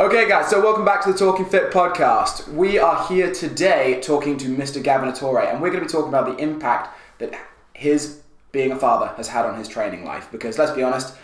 [0.00, 2.48] Okay, guys, so welcome back to the Talking Fit podcast.
[2.48, 4.82] We are here today talking to Mr.
[4.82, 7.38] Gavin Attorre, and we're going to be talking about the impact that
[7.74, 10.26] his being a father has had on his training life.
[10.32, 11.14] Because let's be honest,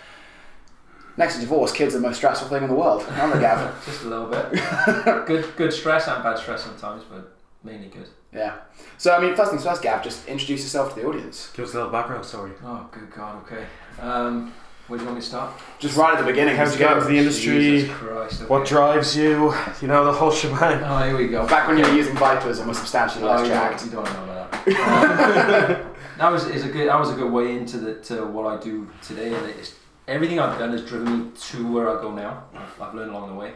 [1.16, 3.74] next to divorce, kids are the most stressful thing in the world, aren't they, Gavin?
[3.86, 5.26] Just a little bit.
[5.26, 7.34] good, good stress and bad stress sometimes, but
[7.64, 8.10] mainly good.
[8.30, 8.58] Yeah.
[8.98, 11.50] So, I mean, first things first, Gav, just introduce yourself to the audience.
[11.56, 12.52] Give us a little background story.
[12.62, 13.42] Oh, good God.
[13.46, 13.64] Okay.
[14.02, 14.52] Um,
[14.88, 15.52] where do you want me to start?
[15.78, 16.54] Just right at the beginning.
[16.56, 17.58] How'd you get into the industry?
[17.58, 18.42] Jesus Christ.
[18.42, 18.48] Okay.
[18.48, 19.52] What drives you?
[19.82, 20.82] You know, the whole shebang.
[20.84, 21.46] Oh, here we go.
[21.46, 23.80] Back when you were using ViPRs and were substantially Oh, less you, jacked.
[23.80, 25.82] don't, you don't know about that.
[25.84, 26.88] Um, that was is a good.
[26.88, 29.74] That was a good way into the to what I do today, and it's,
[30.08, 32.44] everything I've done has driven me to where I go now.
[32.54, 33.52] I've, I've learned along the way.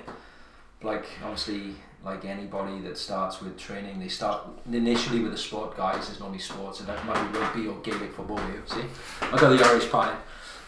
[0.83, 1.75] Like obviously,
[2.05, 5.77] like anybody that starts with training, they start initially with a sport.
[5.77, 8.39] Guys, there's normally sports, and that might be rugby or Gaelic football.
[8.39, 8.83] Here, see,
[9.23, 10.17] I got the Irish pie.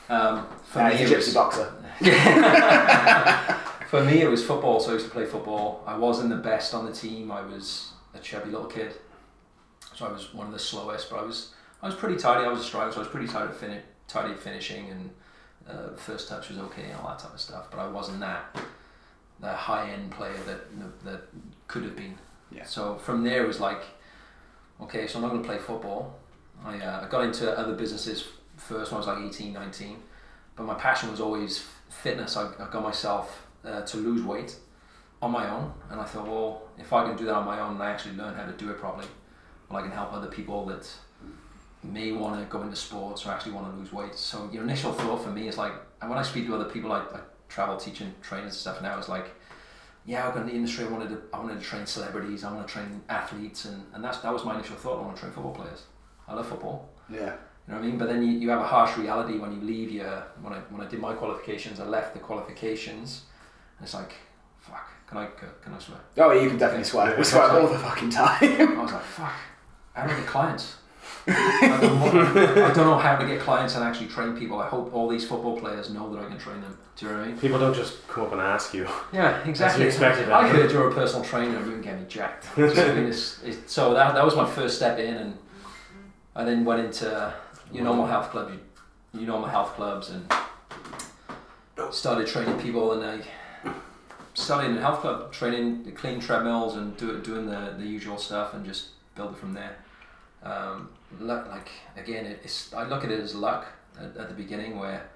[0.09, 1.73] Um, for Uh, me, he's a it gypsy was- boxer.
[3.89, 5.85] For me, it was football, so I used to play football.
[5.87, 7.31] I wasn't the best on the team.
[7.31, 8.95] I was a chubby little kid,
[9.95, 11.11] so I was one of the slowest.
[11.11, 12.45] But I was I was pretty tidy.
[12.47, 15.11] I was a striker, so I was pretty tidy at, fini- tidy at finishing, and
[15.69, 17.67] uh, first touch was okay and all that type of stuff.
[17.71, 18.57] But I wasn't that
[19.41, 21.21] that high end player that that
[21.69, 22.17] could have been.
[22.51, 22.65] Yeah.
[22.65, 23.83] So from there, it was like,
[24.81, 26.19] okay, so I'm not going to play football.
[26.65, 28.25] I, uh, I got into other businesses
[28.67, 29.97] first when I was like 18, 19.
[30.57, 32.37] But my passion was always fitness.
[32.37, 34.57] I, I got myself uh, to lose weight
[35.21, 35.73] on my own.
[35.91, 38.17] And I thought, well, if I can do that on my own and I actually
[38.17, 39.07] learn how to do it properly,
[39.69, 40.89] well, I can help other people that
[41.83, 44.15] may want to go into sports or actually want to lose weight.
[44.15, 46.93] So your initial thought for me is like, and when I speak to other people,
[46.93, 49.27] I, I travel teaching trainers and stuff now, it's like,
[50.05, 50.85] yeah, I got in the industry.
[50.85, 52.43] I wanted to, I wanted to train celebrities.
[52.43, 54.99] I want to train athletes, and, and that's that was my initial thought.
[54.99, 55.85] I want to train football players.
[56.27, 56.89] I love football.
[57.09, 57.37] Yeah.
[57.69, 57.99] You know what I mean?
[57.99, 60.81] But then you, you have a harsh reality when you leave your when I when
[60.85, 63.23] I did my qualifications, I left the qualifications,
[63.79, 64.15] and it's like,
[64.59, 65.99] fuck, can I can I swear?
[66.19, 67.17] Oh, you can definitely swear.
[67.17, 68.37] We swear all the fucking time.
[68.43, 69.33] I was like, fuck,
[69.95, 70.77] how do I get clients?
[71.27, 74.59] I don't, know, I don't know how to get clients and actually train people.
[74.61, 76.77] I hope all these football players know that I can train them.
[76.97, 77.39] Do you know what I mean?
[77.39, 78.89] People don't just come up and ask you.
[79.13, 79.83] Yeah, exactly.
[79.83, 80.55] you expected, I man.
[80.55, 82.47] heard you're a personal trainer and you can get me jacked.
[82.57, 83.05] Do you know what I mean?
[83.05, 85.39] It's- it's- so that, that was my first step in, and
[86.35, 87.33] I then went into
[87.73, 90.33] your normal health club, your, your normal health clubs, and
[91.91, 92.93] started training people.
[92.93, 93.73] And I
[94.35, 98.55] started in a health club, training clean treadmills and do, doing the, the usual stuff,
[98.55, 99.77] and just build it from there.
[100.43, 100.91] Um,
[101.21, 103.67] like again, it, it's I look at it as luck
[103.99, 105.09] at, at the beginning where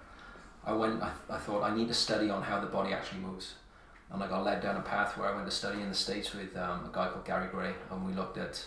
[0.64, 1.02] I went.
[1.02, 3.54] I, I thought I need to study on how the body actually moves
[4.10, 6.32] and I got led down a path where I went to study in the States
[6.32, 8.64] with um, a guy called Gary Gray, and we looked at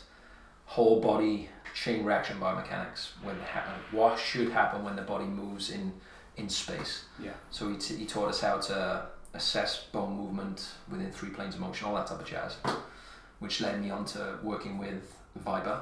[0.70, 5.92] whole body chain reaction biomechanics, when ha- what should happen when the body moves in,
[6.38, 7.06] in space.
[7.22, 7.32] Yeah.
[7.52, 11.62] So he, t- he taught us how to assess bone movement within three planes of
[11.62, 12.56] motion, all that type of jazz,
[13.40, 15.82] which led me on to working with ViPR.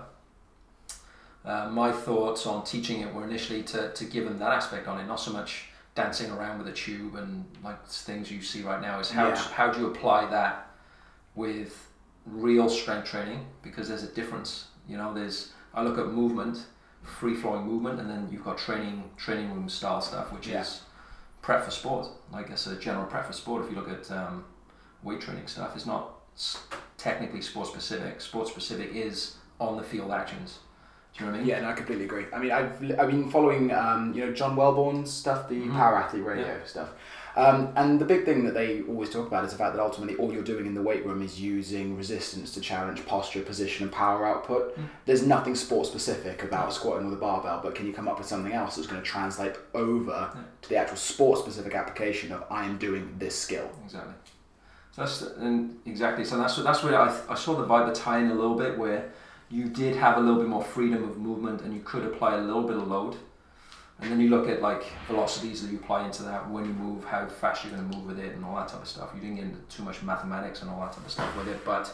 [1.45, 4.99] Uh, my thoughts on teaching it were initially to, to give them that aspect on
[4.99, 5.65] it, not so much
[5.95, 9.35] dancing around with a tube and like things you see right now is how, Yeah.
[9.35, 10.67] how do you apply that
[11.35, 11.87] with
[12.25, 16.59] real strength training because there's a difference you know there's I look at movement
[17.03, 20.61] free flowing movement and then you've got training training room style stuff which Yeah.
[20.61, 20.81] is
[21.41, 22.07] prep for sport.
[22.33, 23.63] Like it's a general prep for sport.
[23.63, 24.43] If you look at um,
[25.03, 26.09] weight training stuff it's not
[26.97, 28.19] technically sport specific.
[28.21, 30.59] Sport specific is on the field actions.
[31.13, 31.49] Do you know what I mean?
[31.49, 32.25] Yeah, no, I completely agree.
[32.33, 35.71] I mean, I've I've been following um, you know John Welbourn's stuff, the Mhm.
[35.73, 36.89] power athlete radio stuff,
[37.37, 40.15] um, and the big thing that they always talk about is the fact that ultimately
[40.15, 43.91] all you're doing in the weight room is using resistance to challenge posture, position, and
[43.93, 44.75] power output.
[44.75, 44.89] Mm.
[45.05, 48.27] There's nothing sport specific about squatting with a barbell, but can you come up with
[48.27, 50.41] something else that's going to translate over Yeah.
[50.63, 53.69] to the actual sport specific application of I am doing this skill?
[53.85, 54.13] Exactly.
[54.91, 56.25] So that's and exactly.
[56.25, 59.11] So that's that's where I, I saw the vibe tie in a little bit where
[59.49, 62.41] you did have a little bit more freedom of movement and you could apply a
[62.41, 63.15] little bit of load.
[63.99, 67.03] And then you look at like velocities that you apply into that when you move,
[67.03, 69.09] how fast you're going to move with it, and all that type of stuff.
[69.15, 71.65] You didn't get into too much mathematics and all that type of stuff with it,
[71.65, 71.91] but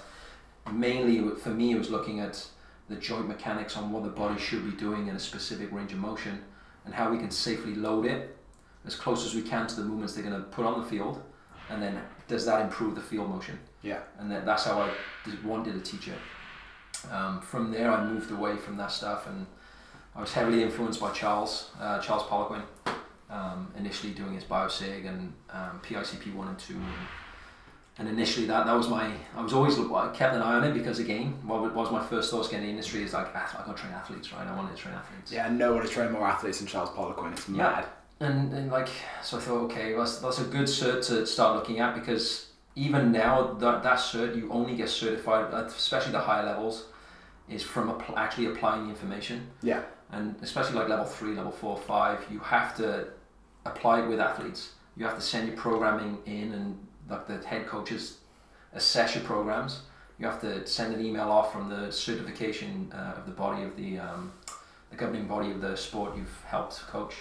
[0.71, 2.45] mainly for me it was looking at
[2.89, 5.99] the joint mechanics on what the body should be doing in a specific range of
[5.99, 6.41] motion
[6.85, 8.35] and how we can safely load it
[8.85, 11.21] as close as we can to the movements they're going to put on the field
[11.69, 13.99] and then does that improve the field motion Yeah.
[14.19, 14.89] and that, that's how I
[15.45, 16.17] wanted to teach it
[17.11, 19.45] um, from there I moved away from that stuff and
[20.15, 22.61] I was heavily influenced by Charles uh, Charles Poliquin
[23.29, 26.83] um, initially doing his biosig and um, PICP 1 and 2 and,
[27.99, 30.73] and initially that that was my I was always I kept an eye on it
[30.73, 33.65] because again what was my first thoughts getting in the industry is like "Ah, I
[33.65, 36.11] got to train athletes right I wanted to train athletes Yeah, no one has trained
[36.11, 37.31] more athletes than Charles Poliquin.
[37.33, 37.55] It's Yeah.
[37.63, 37.85] mad.
[38.19, 38.89] and, and like
[39.23, 43.11] so I thought okay that's, that's a good cert to start looking at because even
[43.11, 46.85] now that that cert you only get certified, uh, especially the higher levels,
[47.47, 49.47] is from appl- actually applying the information.
[49.61, 49.81] Yeah.
[50.13, 53.07] And especially like level three, level four, five, you have to
[53.65, 54.73] apply it with athletes.
[54.95, 58.17] You have to send your programming in, and like the head coaches
[58.73, 59.81] assess your programs.
[60.19, 63.75] You have to send an email off from the certification uh, of the body of
[63.75, 64.31] the um,
[64.91, 67.15] the governing body of the sport you've helped coach.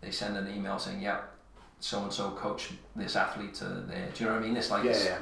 [0.00, 1.20] They send an email saying, "Yeah,
[1.80, 4.56] so and so coach this athlete to there." Do you know what I mean?
[4.56, 5.18] It's like yeah, it's- yeah.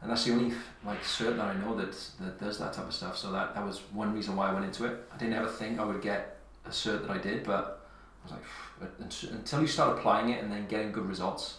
[0.00, 0.54] And that's the only
[0.84, 3.16] like cert that I know that that does that type of stuff.
[3.16, 5.04] So that that was one reason why I went into it.
[5.12, 7.88] I didn't ever think I would get a cert that I did, but
[8.22, 8.32] I was
[8.80, 8.90] like,
[9.30, 11.58] until you start applying it and then getting good results,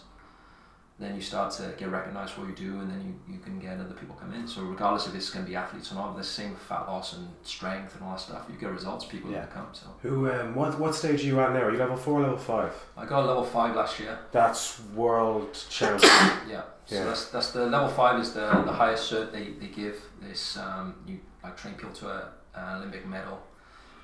[1.00, 3.58] then you start to get recognized for what you do, and then you, you can
[3.60, 4.48] get other people come in.
[4.48, 7.28] So regardless if it's going to be athletes or not, the same fat loss and
[7.42, 8.46] strength and all that stuff.
[8.50, 9.46] You get results, people Yeah.
[9.46, 9.68] come.
[9.72, 10.28] So Who?
[10.30, 10.78] Um, what?
[10.80, 11.60] What stage are you at now?
[11.62, 12.72] Are you level four, or level five?
[12.96, 14.18] I got a level five last year.
[14.32, 16.10] That's world champion.
[16.48, 16.62] Yeah.
[16.86, 17.04] So Yeah.
[17.04, 20.00] that's that's the level five is the the highest cert they, they give.
[20.20, 23.38] This um, you like train people to a, an Olympic medal,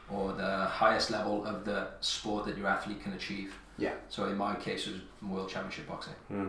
[0.09, 3.53] or the highest level of the sport that your athlete can achieve.
[3.79, 3.95] Yeah.
[4.09, 6.15] So in my case, it was World Championship boxing.
[6.29, 6.49] Hmm.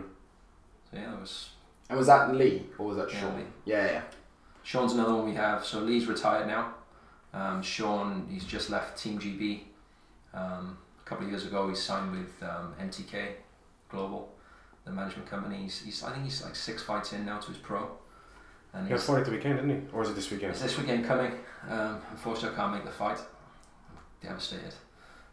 [0.90, 1.50] So yeah, it was.
[1.88, 3.36] And was that Lee or was that Yeah, Sean?
[3.36, 3.44] Lee.
[3.64, 4.02] Yeah, yeah.
[4.62, 5.64] Sean's another one we have.
[5.64, 6.74] So Lee's retired now.
[7.32, 9.60] Um, Sean, he's just left Team GB.
[10.34, 13.28] Um, a couple of years ago, he signed with um, MTK
[13.88, 14.28] Global,
[14.84, 15.58] the management company.
[15.62, 17.88] He's, he's, I think he's like six fights in now to his pro.
[18.72, 19.92] And He got he's, fight at the weekend, didn't he?
[19.92, 20.54] Or is it this weekend?
[20.54, 21.32] Is this weekend coming?
[21.68, 23.18] Um, unfortunately, I can't make the fight.
[23.18, 24.74] I'm devastated.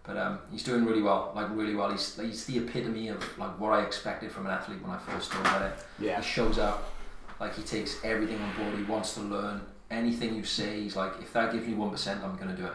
[0.04, 1.90] But um, he's doing really well, like really well.
[1.90, 5.34] He's, he's the epitome of like what I expected from an athlete when I first
[5.34, 5.74] knew about it.
[6.00, 6.18] Yeah.
[6.20, 6.92] He shows up,
[7.40, 8.78] like he takes everything on board.
[8.78, 10.82] He wants to learn anything you say.
[10.82, 12.74] He's like, if that gives me one percent, I'm gonna do it.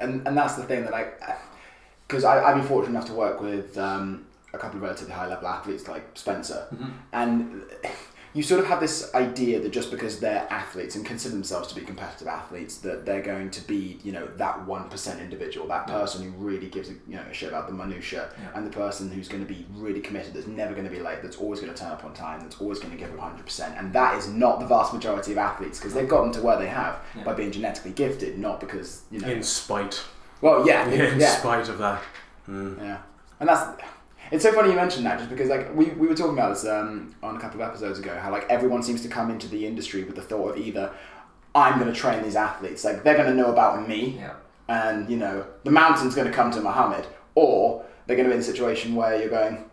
[0.00, 1.08] and and that's the thing that I,
[2.08, 4.24] because I I've been fortunate enough to work with um,
[4.54, 6.66] a couple of relatively high level athletes like Spencer,
[7.12, 7.62] and
[8.34, 11.74] you sort of have this idea that just because they're athletes and consider themselves to
[11.74, 15.86] be competitive athletes, that they're going to be you know that one percent individual, that
[15.86, 18.50] person who really gives a, you know a shit about the minutia, Yeah.
[18.54, 21.20] and the person who's going to be really committed, that's never going to be late,
[21.22, 23.74] that's always going to turn up on time, that's always going to give hundred percent,
[23.76, 26.68] and that is not the vast majority of athletes because they've gotten to where they
[26.68, 27.24] have Yeah.
[27.24, 29.28] by being genetically gifted, not because you know.
[29.28, 30.02] In spite.
[30.40, 32.00] well, yeah, In yeah, spite of that.
[32.46, 32.74] Hmm.
[32.80, 32.98] yeah,
[33.40, 33.80] and that's
[34.32, 36.66] it's so funny you mentioned that just because like we, we were talking about this
[36.66, 39.64] um, on a couple of episodes ago how like everyone seems to come into the
[39.66, 40.92] industry with the thought of either
[41.54, 44.34] I'm going to train these athletes like they're going to know about me Yeah.
[44.68, 48.36] and you know the mountain's going to come to Muhammad or they're going to be
[48.36, 49.64] in a situation where you're going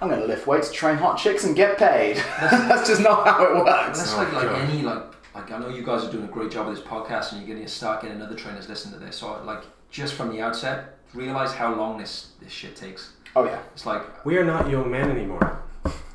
[0.00, 3.44] I'm going to lift weights train hot chicks and get paid that's just not how
[3.44, 5.02] it works that's Oh, like like any like
[5.34, 7.54] like I know you guys are doing a great job with this podcast, and you're
[7.54, 9.16] going to start getting other trainers listening to this.
[9.16, 13.12] So like just from the outset, realize how long this this shit takes.
[13.38, 15.62] Oh yeah It's like We are not young men anymore.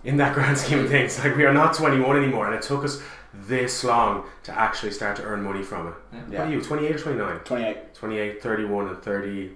[0.03, 2.83] In that grand scheme of things, like we are not 21 anymore, and it took
[2.83, 3.01] us
[3.33, 5.93] this long to actually start to earn money from it.
[6.11, 6.39] yeah, Yeah.
[6.39, 7.39] What are you, 28 or 29?
[7.39, 9.51] 28 28, 31, and 30,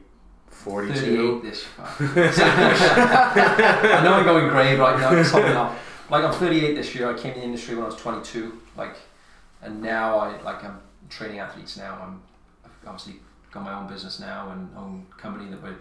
[0.49, 1.41] 42.
[1.41, 5.77] 38 this I know I'm going grey right now, it's something off.
[6.09, 7.09] Like I'm 38 this year.
[7.13, 8.57] I came in the industry when I was 22.
[8.77, 8.95] Like,
[9.61, 10.79] and now I like I'm
[11.09, 11.99] training athletes now.
[12.01, 12.21] I'm
[12.63, 13.15] I've obviously
[13.51, 15.75] got my own business now and own company that we're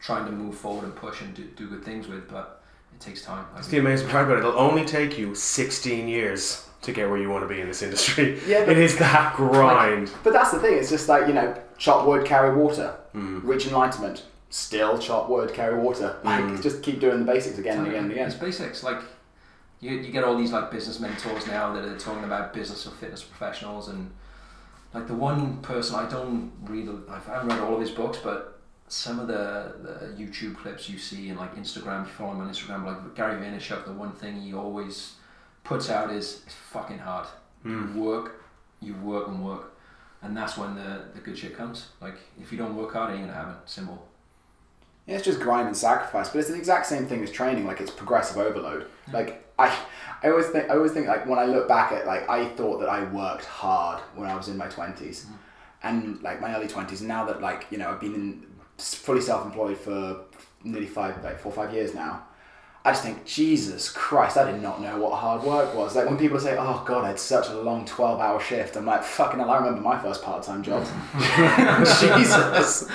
[0.00, 2.28] trying to move forward and push and do, do good things with.
[2.28, 2.62] But
[2.94, 3.44] it takes time.
[3.46, 4.40] Like, That's the amazing part about it.
[4.40, 7.82] It'll only take you 16 years to get where you want to be in this
[7.82, 8.40] industry.
[8.46, 10.10] Yeah, but- it is that grind.
[10.24, 10.74] But that's the thing.
[10.78, 12.96] It's just like you know, chop wood, carry water.
[13.14, 13.42] Mm.
[13.44, 14.24] Reach enlightenment.
[14.50, 16.16] Still chop wood, carry water.
[16.24, 16.62] Like Mm.
[16.62, 18.26] just keep doing the basics again and again and again.
[18.28, 18.82] It's basics.
[18.82, 19.00] Like
[19.80, 22.90] you, you get all these like business mentors now that are talking about business or
[22.92, 24.10] fitness professionals and
[24.94, 28.57] like the one person I don't read I haven't read all of his books but
[28.88, 32.40] some of the, the YouTube clips you see and like Instagram if you follow him
[32.40, 35.14] on Instagram like Gary Vaynerchuk the one thing he always
[35.64, 37.26] puts out is it's fucking hard
[37.64, 37.94] Mm.
[37.96, 38.44] you work
[38.80, 39.72] you work and work
[40.22, 43.14] and that's when the, the good shit comes like if you don't work hard it
[43.14, 44.06] ain't gonna happen simple
[45.06, 47.66] Yeah, it's just grind and sacrifice, but it's the exact same thing as training.
[47.66, 48.86] Like it's progressive overload.
[49.12, 49.74] Like I,
[50.22, 52.78] I always think, I always think like when I look back at like I thought
[52.80, 55.26] that I worked hard when I was in my twenties,
[55.82, 57.00] and like my early twenties.
[57.02, 58.46] Now that like you know I've been in,
[58.78, 60.24] fully self-employed for
[60.64, 62.24] nearly five, like four or five years now.
[62.84, 65.94] I just think Jesus Christ, I did not know what hard work was.
[65.94, 69.02] Like when people say, "Oh God, I had such a long twelve-hour shift," I'm like,
[69.02, 70.84] "Fucking hell!" I remember my first part-time job.
[72.00, 72.88] Jesus.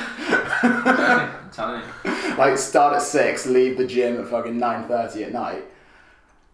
[0.64, 5.32] I'm telling you like start at six, leave the gym at fucking nine thirty at
[5.32, 5.66] night.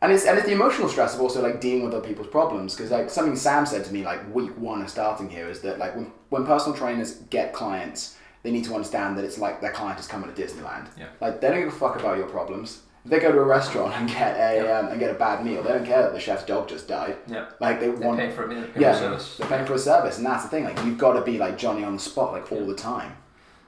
[0.01, 2.75] And it's and it's the emotional stress of also like dealing with other people's problems
[2.75, 5.77] because like something Sam said to me like week one of starting here is that
[5.77, 9.71] like when when personal trainers get clients, they need to understand that it's like their
[9.71, 10.87] client is coming to Disneyland.
[10.97, 11.07] Yeah.
[11.19, 12.81] Like they don't give a fuck about your problems.
[13.05, 15.63] If they go to a restaurant and get a um, and get a bad meal,
[15.63, 17.17] they don't care that the chef's dog just died.
[17.27, 17.45] Yeah.
[17.59, 19.37] Like they They're want paying for a meal, they're yeah, for service.
[19.37, 20.65] they're paying for a service, and that's the thing.
[20.65, 23.15] Like you've got to be like Johnny on the spot, like all the time.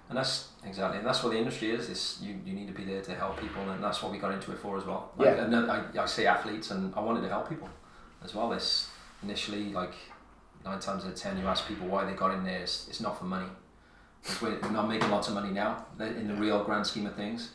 [0.10, 1.90] And that's exactly, and that's what the industry is.
[1.90, 4.34] Is you, you need to be there to help people, and that's what we got
[4.34, 5.12] into it for as well.
[5.18, 5.46] Like, Yeah.
[5.46, 7.70] And I, I say athletes, and I wanted to help people
[8.24, 8.50] as well.
[8.50, 8.90] This
[9.24, 9.94] initially, like
[10.66, 12.60] nine times out of ten, you ask people why they got in there.
[12.60, 13.48] It's, it's not for money.
[14.42, 17.51] We're, not making lots of money now in the real grand scheme of things.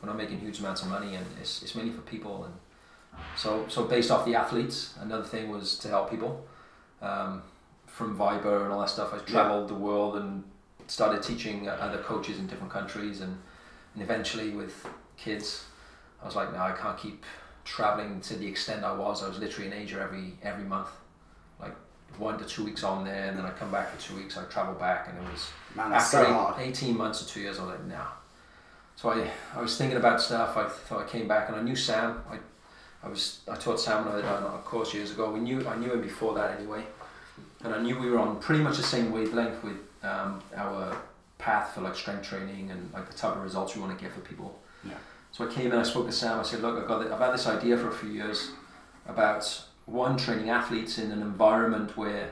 [0.00, 2.44] We're not making huge amounts of money, and it's, it's mainly for people.
[2.44, 2.54] And
[3.36, 6.46] so so based off the athletes, another thing was to help people.
[7.02, 7.42] Um,
[7.86, 10.44] from ViPR and all that stuff, I travelled the world and
[10.86, 13.36] started teaching other coaches in different countries and,
[13.94, 15.64] and eventually with kids
[16.22, 17.24] I was like no I can't keep
[17.64, 20.88] traveling to the extent I was I was literally in Asia every every month
[21.60, 21.74] like
[22.18, 24.44] one to two weeks on there and then I come back for two weeks I
[24.44, 26.60] travel back and it was Man, after so eight- hard.
[26.60, 28.00] 18 months or two years I was like no
[28.96, 31.76] so I, I was thinking about stuff I thought I came back and I knew
[31.76, 32.38] Sam I,
[33.04, 35.76] I was I taught Sam on a, on a course years ago we knew I
[35.76, 36.84] knew him before that anyway
[37.64, 40.96] and I knew we were on pretty much the same wavelength with um, our
[41.38, 44.12] path for like strength training and like the type of results we want to get
[44.14, 44.58] for people.
[44.84, 44.92] Yeah.
[45.32, 46.38] So I came in, I spoke to Sam.
[46.38, 48.50] I said, "Look, I've got, the, I've had this idea for a few years
[49.06, 52.30] about one training athletes in an environment where,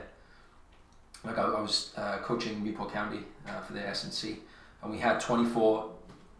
[1.23, 4.39] like, I, I was uh, coaching Newport County uh, for the S&C
[4.85, 5.89] and we had twenty four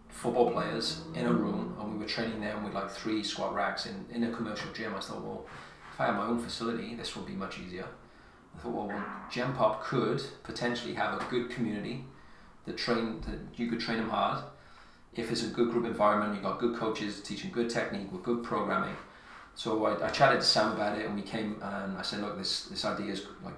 [0.09, 3.85] football players in a room, and we were training them with like three squat racks
[3.85, 4.93] in, in a commercial gym.
[4.95, 5.45] I thought, well,
[5.93, 7.85] if I had my own facility, this would be much easier.
[8.55, 12.05] I thought, well, well Pop could potentially have a good community
[12.65, 14.43] that train that you could train them hard.
[15.13, 18.43] If it's a good group environment, you've got good coaches teaching good technique with good
[18.43, 18.95] programming.
[19.55, 22.37] So I, I chatted to Sam about it, and we came and I said, look,
[22.37, 23.53] this this idea is like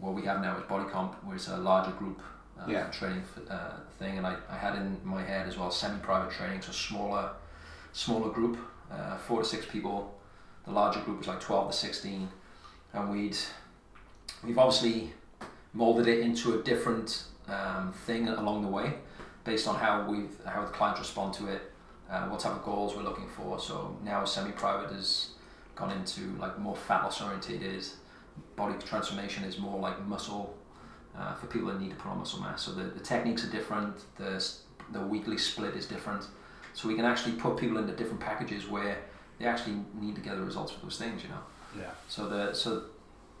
[0.00, 2.20] what we have now is body comp, where it's a larger group
[2.60, 2.86] uh, Yeah.
[2.90, 6.72] training uh, thing, and I, I had in my head as well semi-private training, so
[6.72, 7.30] smaller
[7.92, 8.56] smaller group,
[8.90, 10.14] uh, four to six people.
[10.64, 12.28] The larger group was like twelve to sixteen,
[12.92, 13.36] and we'd
[14.44, 15.12] we've obviously
[15.72, 18.94] molded it into a different um, thing along the way
[19.44, 21.72] based on how we've how the clients respond to it
[22.10, 25.30] uh, what type of goals we're looking for so now semi-private has
[25.82, 27.84] gone into like more fat loss orientated
[28.56, 30.56] body transformation is more like muscle
[31.18, 33.50] uh, for people that need to put on muscle mass so the, the techniques are
[33.50, 34.30] different the,
[34.92, 36.24] the weekly split is different
[36.72, 38.96] so we can actually put people into different packages where
[39.38, 41.42] they actually need to get the results for those things you know
[41.78, 41.90] Yeah.
[42.08, 42.84] so the so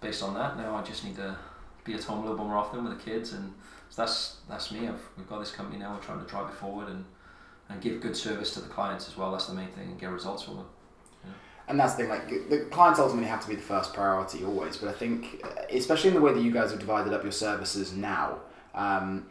[0.00, 1.36] based on that now I just need to
[1.84, 3.52] be at home a little bit more often with the kids and
[3.90, 4.88] so that's that's me.
[4.88, 5.92] I've, we've got this company now.
[5.92, 7.04] We're trying to drive it forward and,
[7.68, 9.30] and give good service to the clients as well.
[9.32, 10.64] That's the main thing and get results from them.
[11.68, 14.76] And that's the thing, like the clients ultimately have to be the first priority always.
[14.76, 17.32] But I think, uh, especially in the way that you guys have divided up your
[17.32, 18.38] services now,
[18.74, 19.26] um,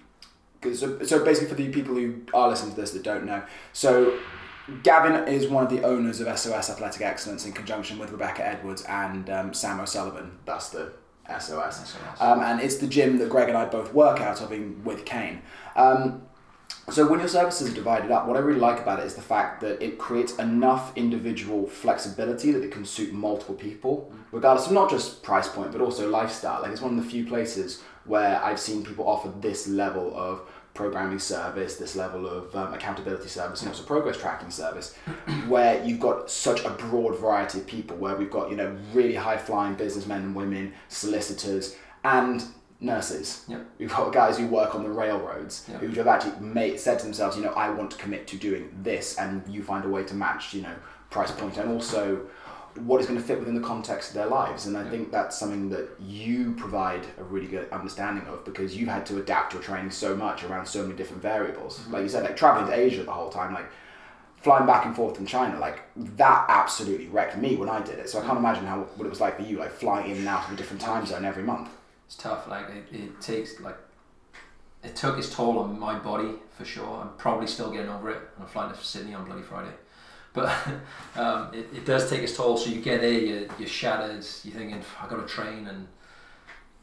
[0.73, 4.17] so, so basically for the people who are listening to this that don't know, so
[4.83, 8.83] Gavin is one of the owners of SOS Athletic Excellence in conjunction with Rebecca Edwards
[8.83, 10.37] and um, Sam O'Sullivan.
[10.45, 10.93] That's the
[11.27, 11.89] SOS.
[11.89, 11.99] SOS.
[12.19, 15.05] Um, and it's the gym that Greg and I both work out of in, with
[15.05, 15.41] Kain.
[15.75, 16.23] Um,
[16.91, 19.21] so when your services are divided up, what I really like about it is the
[19.21, 24.73] fact that it creates enough individual flexibility that it can suit multiple people, regardless of
[24.73, 26.61] not just price point but also lifestyle.
[26.61, 30.41] Like it's one of the few places where I've seen people offer this level of
[30.73, 34.95] programming service, this level of um, accountability service, and also progress tracking service,
[35.47, 37.97] where you've got such a broad variety of people.
[37.97, 42.43] Where we've got you know really high flying businessmen and women, solicitors, and
[42.81, 43.45] nurses.
[43.47, 43.65] Yep.
[43.77, 45.79] We've got guys who work on the railroads Yep.
[45.79, 48.75] who have actually made, said to themselves, you know, I want to commit to doing
[48.81, 50.75] this, and you find a way to match, you know,
[51.09, 52.21] price point and also
[52.75, 54.65] what is going to fit within the context of their lives.
[54.65, 58.89] And I think that's something that you provide a really good understanding of because you've
[58.89, 61.79] had to adapt your training so much around so many different variables.
[61.79, 61.93] Mm-hmm.
[61.93, 63.69] Like you said, like traveling to Asia the whole time, like
[64.37, 65.81] flying back and forth from China, like
[66.15, 68.09] that absolutely wrecked me when I did it.
[68.09, 68.29] So I mm-hmm.
[68.29, 70.53] can't imagine how what it was like for you, like flying in and out of
[70.53, 71.69] a different time zone every month.
[72.11, 72.45] It's tough.
[72.49, 73.77] Like it, it takes like
[74.83, 76.99] it took its toll on my body for sure.
[77.01, 78.19] I'm probably still getting over it.
[78.37, 79.71] I'm flying to Sydney on bloody Friday.
[80.33, 80.53] But
[81.15, 82.57] um, it, it does take its toll.
[82.57, 84.25] So you get there, you're, you're shattered.
[84.43, 85.87] You're thinking, I got to train, and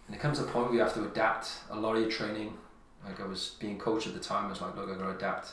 [0.06, 2.10] and it comes to a point where you have to adapt a lot of your
[2.10, 2.54] training.
[3.04, 5.16] Like I was being coached at the time, I was like, look, I've got to
[5.16, 5.52] adapt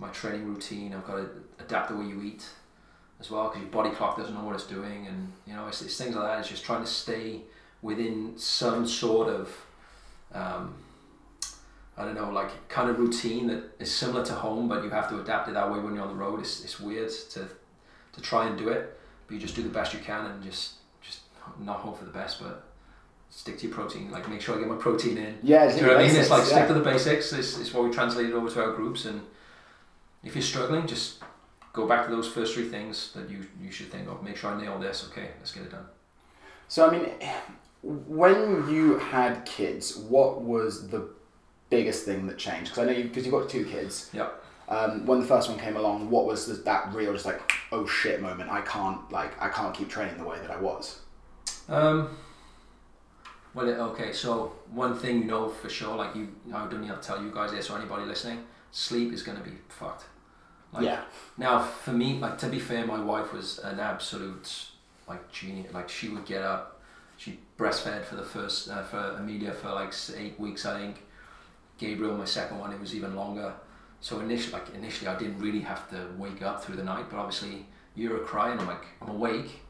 [0.00, 0.92] my training routine.
[0.92, 2.48] I've got to adapt the way you eat
[3.20, 5.82] as well, because your body clock doesn't know what it's doing, and you know, it's,
[5.82, 6.40] it's things like that.
[6.40, 7.42] It's just trying to stay
[7.82, 9.64] within some sort of
[10.32, 10.74] um,
[11.98, 15.08] I don't know, like kind of routine that is similar to home, but you have
[15.08, 16.38] to adapt it that way when you're on the road.
[16.40, 17.48] It's, it's weird to
[18.12, 20.74] to try and do it, but you just do the best you can and just
[21.00, 21.20] just
[21.58, 22.64] not hope for the best, but
[23.30, 24.10] stick to your protein.
[24.12, 25.38] Like make sure I get my protein in.
[25.42, 26.16] Yeah, Do you know what I mean?
[26.16, 27.32] It's like basics, stick to the basics.
[27.32, 29.20] It's, it's what we translated over to our groups, and
[30.22, 31.18] if you're struggling, just
[31.72, 34.22] go back to those first three things that you you should think of.
[34.22, 35.08] Make sure I nail this.
[35.10, 35.86] Okay, let's get it done.
[36.68, 37.10] So I mean,
[37.82, 41.08] when you had kids, what was the
[41.70, 42.70] biggest thing that changed?
[42.70, 44.10] Because I know you because you've got two kids.
[44.12, 44.44] Yep.
[44.68, 47.86] Um, when the first one came along, what was the, that real just like oh
[47.86, 48.50] shit moment?
[48.50, 51.00] I can't like I can't keep training the way that I was.
[51.68, 52.16] Um,
[53.54, 54.12] well, okay.
[54.12, 57.30] So one thing you know for sure, like you, I don't need to tell you
[57.30, 60.04] guys this or anybody listening, sleep is gonna be fucked.
[60.72, 61.02] Like, yeah.
[61.38, 64.66] Now, for me, like to be fair, my wife was an absolute
[65.08, 65.72] like genius.
[65.72, 66.77] Like she would get up,
[67.18, 71.02] she breastfed for the first uh, for Amelia for like eight weeks, I think.
[71.76, 73.52] Gabriel, my second one, it was even longer.
[74.00, 77.18] So initially, like initially, I didn't really have to wake up through the night, but
[77.18, 78.58] obviously, you're crying.
[78.58, 79.62] I'm like, I'm awake.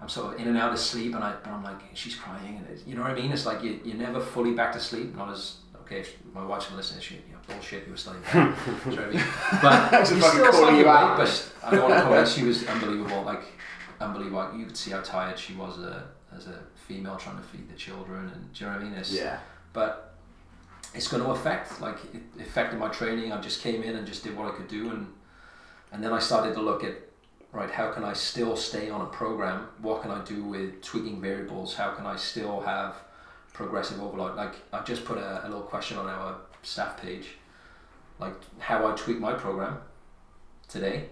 [0.00, 2.64] I'm sort of in and out of sleep, and I, but I'm like, she's crying,
[2.68, 3.32] and you know what I mean.
[3.32, 5.16] It's like you, you're never fully back to sleep.
[5.16, 6.00] Not as okay.
[6.00, 7.84] If my wife's gonna listen she, you know, bullshit.
[7.86, 8.54] You were still in bed.
[8.86, 9.24] You know I mean?
[9.60, 11.16] But you're still calling you awake, out.
[11.16, 12.26] But I don't want to call her.
[12.26, 13.22] She was unbelievable.
[13.22, 13.42] Like
[14.00, 14.56] unbelievable.
[14.56, 17.68] You could see how tired she was as a, as a female trying to feed
[17.68, 18.94] the children, and do you know what I mean?
[18.94, 19.38] It's, Yeah.
[19.72, 20.14] But
[20.94, 21.80] it's going to affect.
[21.80, 23.32] Like it affected my training.
[23.32, 25.06] I just came in and just did what I could do, and
[25.92, 26.94] and then I started to look at
[27.52, 27.70] right.
[27.70, 29.68] How can I still stay on a program?
[29.80, 31.74] What can I do with tweaking variables?
[31.74, 32.96] How can I still have
[33.52, 34.36] progressive overload?
[34.36, 37.36] Like I just put a, a little question on our staff page,
[38.18, 39.78] like how I tweak my program
[40.68, 41.08] today,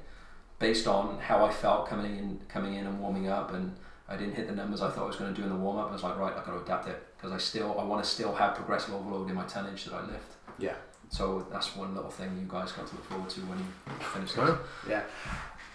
[0.59, 3.77] based on how I felt coming in, coming in and warming up, and
[4.11, 5.79] I didn't hit the numbers I thought I was going to do in the warm
[5.79, 5.89] up.
[5.89, 8.11] I was like, right, I've got to adapt it because I still I want to
[8.11, 10.33] still have progressive overload in my tonnage that I lift.
[10.59, 10.75] Yeah.
[11.11, 13.65] So that's one little thing you guys got to look forward to when you
[14.13, 14.59] finish Okay.
[14.89, 15.03] this.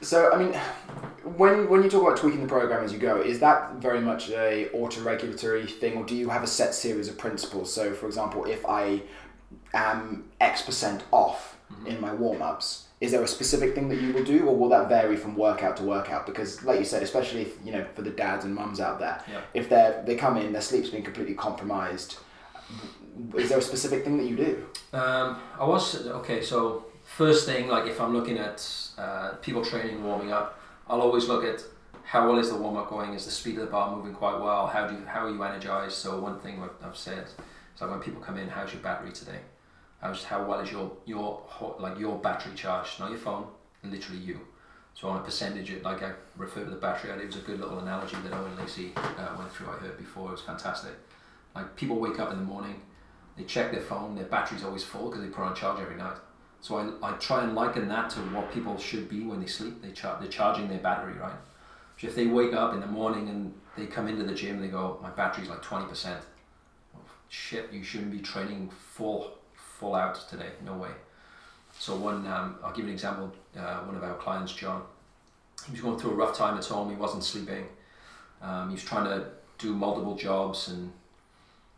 [0.01, 0.53] So I mean,
[1.37, 4.29] when when you talk about tweaking the program as you go, is that very much
[4.29, 7.71] a auto-regulatory thing, or do you have a set series of principles?
[7.73, 9.01] So, for example, if I
[9.73, 11.87] am X percent off Mm-hmm.
[11.87, 14.89] in my warm-ups, is there a specific thing that you will do, or will that
[14.89, 16.25] vary from workout to workout?
[16.25, 19.21] Because, like you said, especially if, you know for the dads and mums out there,
[19.31, 19.41] Yeah.
[19.53, 22.17] if they they come in, their sleep's been completely compromised.
[23.37, 24.65] Is there a specific thing that you do?
[24.91, 26.41] Um, I was okay.
[26.41, 28.57] So first thing, like if I'm looking at
[28.97, 31.63] uh, people training warming up, I'll always look at
[32.03, 33.13] how well is the warm up going.
[33.13, 34.67] Is the speed of the bar moving quite well?
[34.67, 35.93] How do you, how are you energized?
[35.93, 37.25] So one thing I've, I've said
[37.75, 39.39] is like when people come in, how's your battery today?
[40.05, 41.41] How's how well is your your
[41.79, 42.99] like your battery charged?
[42.99, 43.47] Not your phone,
[43.83, 44.39] literally you.
[44.93, 47.09] So on a percentage, it like I refer to the battery.
[47.09, 49.69] It was a good little analogy that Owen Lacey uh, went through.
[49.71, 50.27] I heard before.
[50.27, 50.91] It was fantastic.
[51.55, 52.83] Like people wake up in the morning,
[53.35, 56.17] they check their phone, their battery's always full because they put on charge every night.
[56.61, 59.81] So I, I try and liken that to what people should be when they sleep.
[59.81, 61.39] They char- they're charging their battery, right?
[61.97, 64.63] So if they wake up in the morning and they come into the gym and
[64.63, 66.19] they go, my battery's like 20%.
[66.93, 69.39] Well, shit, you shouldn't be training full
[69.79, 70.49] full out today.
[70.63, 70.89] No way.
[71.77, 73.31] So one, um, I'll give you an example.
[73.57, 74.83] Uh, one of our clients, John,
[75.65, 76.89] he was going through a rough time at home.
[76.89, 77.67] He wasn't sleeping.
[78.41, 80.91] Um, he was trying to do multiple jobs and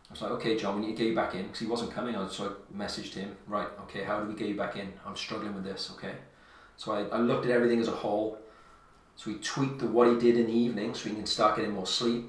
[0.10, 1.92] I was like, okay, John, we need to get you back in because he wasn't
[1.92, 2.16] coming.
[2.16, 4.94] I- So I messaged him, right, okay, how do we get you back in?
[5.06, 6.14] I'm struggling with this, okay.
[6.78, 8.38] So I, I looked at everything as a whole.
[9.16, 11.72] So we tweaked the, what he did in the evening so he can start getting
[11.74, 12.26] more sleep.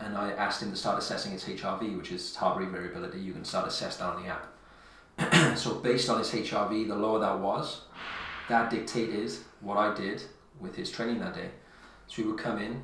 [0.00, 3.20] And I asked him to start assessing his HRV, which is heart rate variability.
[3.20, 4.46] You can start assess that on the app.
[5.56, 7.82] so based on his HRV, the lower that was,
[8.48, 10.22] that dictated what I did
[10.60, 11.50] with his training that day.
[12.06, 12.82] So he would come in,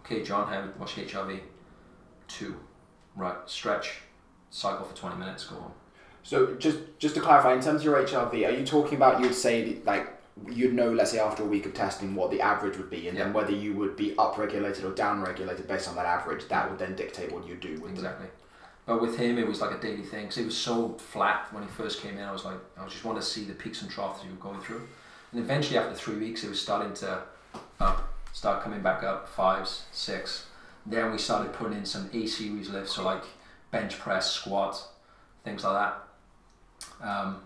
[0.00, 1.40] okay, John, how, what's HRV?
[2.28, 2.56] Two.
[3.16, 4.02] Right, stretch,
[4.50, 5.72] cycle for 20 minutes, go home.
[6.22, 9.34] So just just to clarify, in terms of your HRV, are you talking about you'd
[9.34, 12.90] say like you'd know, let's say after a week of testing, what the average would
[12.90, 16.70] be, and then whether you would be upregulated or downregulated based on that average, that
[16.70, 18.26] would then dictate what you do Exactly.
[18.90, 21.62] But with him, it was like a daily thing because it was so flat when
[21.62, 22.24] he first came in.
[22.24, 24.60] I was like, I just want to see the peaks and troughs you were going
[24.60, 24.82] through.
[25.30, 27.22] And eventually, after three weeks, it was starting to
[27.78, 30.46] up, start coming back up, fives, six.
[30.84, 33.22] Then we started putting in some A series lifts, so like
[33.70, 34.82] bench press, squat,
[35.44, 35.94] things like
[37.00, 37.08] that.
[37.08, 37.42] Um,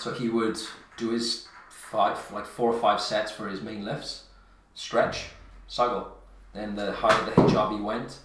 [0.00, 0.58] so he would
[0.96, 4.24] do his five, like four or five sets for his main lifts,
[4.74, 5.26] stretch,
[5.68, 6.16] cycle.
[6.52, 8.18] Then the higher the HRV went,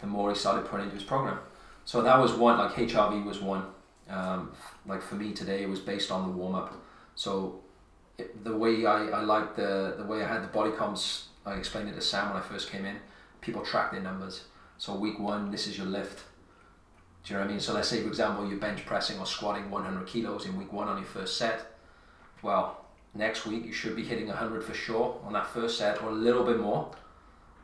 [0.00, 1.40] the more he started putting into his program.
[1.84, 3.66] So that was one, like HRV was one.
[4.08, 4.52] Um,
[4.86, 6.74] like for me today, it was based on the warm up.
[7.14, 7.60] So
[8.18, 11.54] it, the way I, I like the, the way I had the body comps, I
[11.54, 12.96] explained it to Sam when I first came in,
[13.40, 14.44] people track their numbers.
[14.78, 16.24] So week one, this is your lift.
[17.24, 17.60] Do you know what I mean?
[17.60, 20.88] So let's say, for example, you're bench pressing or squatting 100 kilos in week one
[20.88, 21.78] on your first set.
[22.42, 26.10] Well, next week you should be hitting 100 for sure on that first set or
[26.10, 26.90] a little bit more.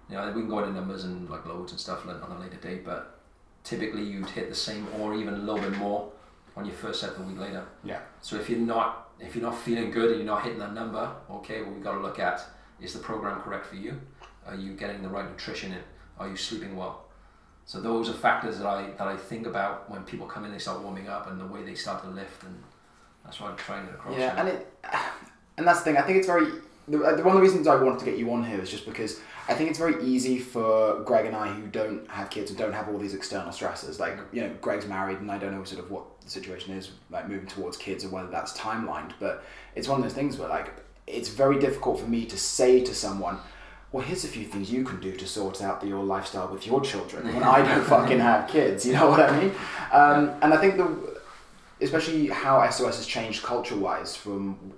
[0.09, 2.57] You know, we can go into numbers and like loads and stuff on a later
[2.57, 3.20] date, but
[3.65, 6.11] typically you'd hit the same or even a little bit more
[6.57, 7.65] on your first set a week later.
[7.85, 8.01] Yeah.
[8.21, 11.13] So if you're not if you're not feeling good and you're not hitting that number,
[11.31, 12.43] okay, well we've got to look at
[12.81, 14.01] is the program correct for you?
[14.47, 15.83] Are you getting the right nutrition in?
[16.19, 17.05] Are you sleeping well?
[17.71, 20.59] So those are factors that I that I think about when people come in, they
[20.59, 22.61] start warming up and the way they start to lift, and
[23.25, 24.19] that's why I'm trying it across.
[24.19, 24.75] Yeah, and it,
[25.57, 25.97] and that's the thing.
[25.97, 26.51] I think it's very.
[26.91, 28.85] The, the, one of the reasons I wanted to get you on here is just
[28.85, 32.59] because I think it's very easy for Greg and I, who don't have kids and
[32.59, 33.99] don't have all these external stresses.
[33.99, 36.91] Like you know, Greg's married, and I don't know sort of what the situation is
[37.11, 39.13] like moving towards kids or whether that's timelined.
[39.19, 40.73] But it's one of those things where like
[41.07, 43.39] it's very difficult for me to say to someone,
[43.93, 46.67] well, here's a few things you can do to sort out the, your lifestyle with
[46.67, 48.87] your children when I don't fucking have kids.
[48.87, 49.53] You know what I mean?
[49.93, 51.21] Um, and I think the,
[51.81, 54.73] especially how SOS has changed culture wise from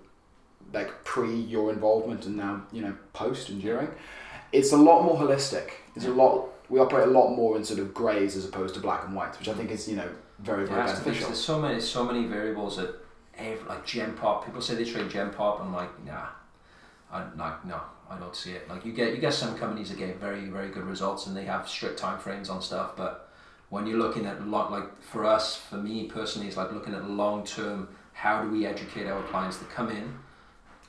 [0.72, 3.88] like pre your involvement and now you know post and during,
[4.52, 5.70] it's a lot more holistic.
[5.94, 6.48] It's a lot.
[6.68, 9.38] We operate a lot more in sort of greys as opposed to black and whites,
[9.38, 10.08] which I think is you know
[10.38, 11.28] very very Yeah, beneficial.
[11.28, 12.94] There's so many, so many variables that,
[13.36, 14.44] ev- like Gen Pop.
[14.46, 15.60] People say they train Gen Pop.
[15.60, 16.28] I'm like, nah,
[17.12, 17.80] I like no,
[18.10, 18.68] I don't see it.
[18.68, 21.44] Like you get, you get some companies that get very, very good results and they
[21.44, 22.96] have strict time frames on stuff.
[22.96, 23.28] But
[23.68, 26.94] when you're looking at a lot, like for us, for me personally, it's like looking
[26.94, 27.88] at long term.
[28.14, 30.14] How do we educate our clients to come in?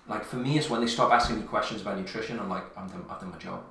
[0.08, 2.40] Like for me, it's when they stop asking me questions about nutrition.
[2.40, 3.64] I'm like, I'm done, I've done my job.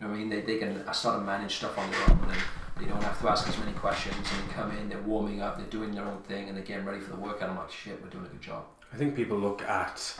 [0.00, 0.30] You know what I mean?
[0.30, 2.40] They, they can I start to manage stuff on their own and
[2.80, 5.58] they don't have to ask as many questions and they come in, they're warming up,
[5.58, 7.50] they're doing their own thing and they're getting ready for the workout.
[7.50, 8.64] I'm like, shit, we're doing a good job.
[8.92, 10.18] I think people look at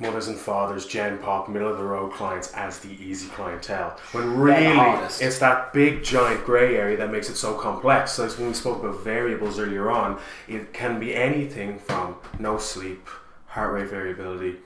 [0.00, 3.98] mothers and fathers, Gen Pop, middle of the road clients as the easy clientele.
[4.12, 4.76] When really
[5.20, 8.12] it's that big giant grey area that makes it so complex.
[8.12, 10.18] So as when we spoke about variables earlier on,
[10.48, 13.06] it can be anything from no sleep,
[13.50, 14.56] heart rate variability,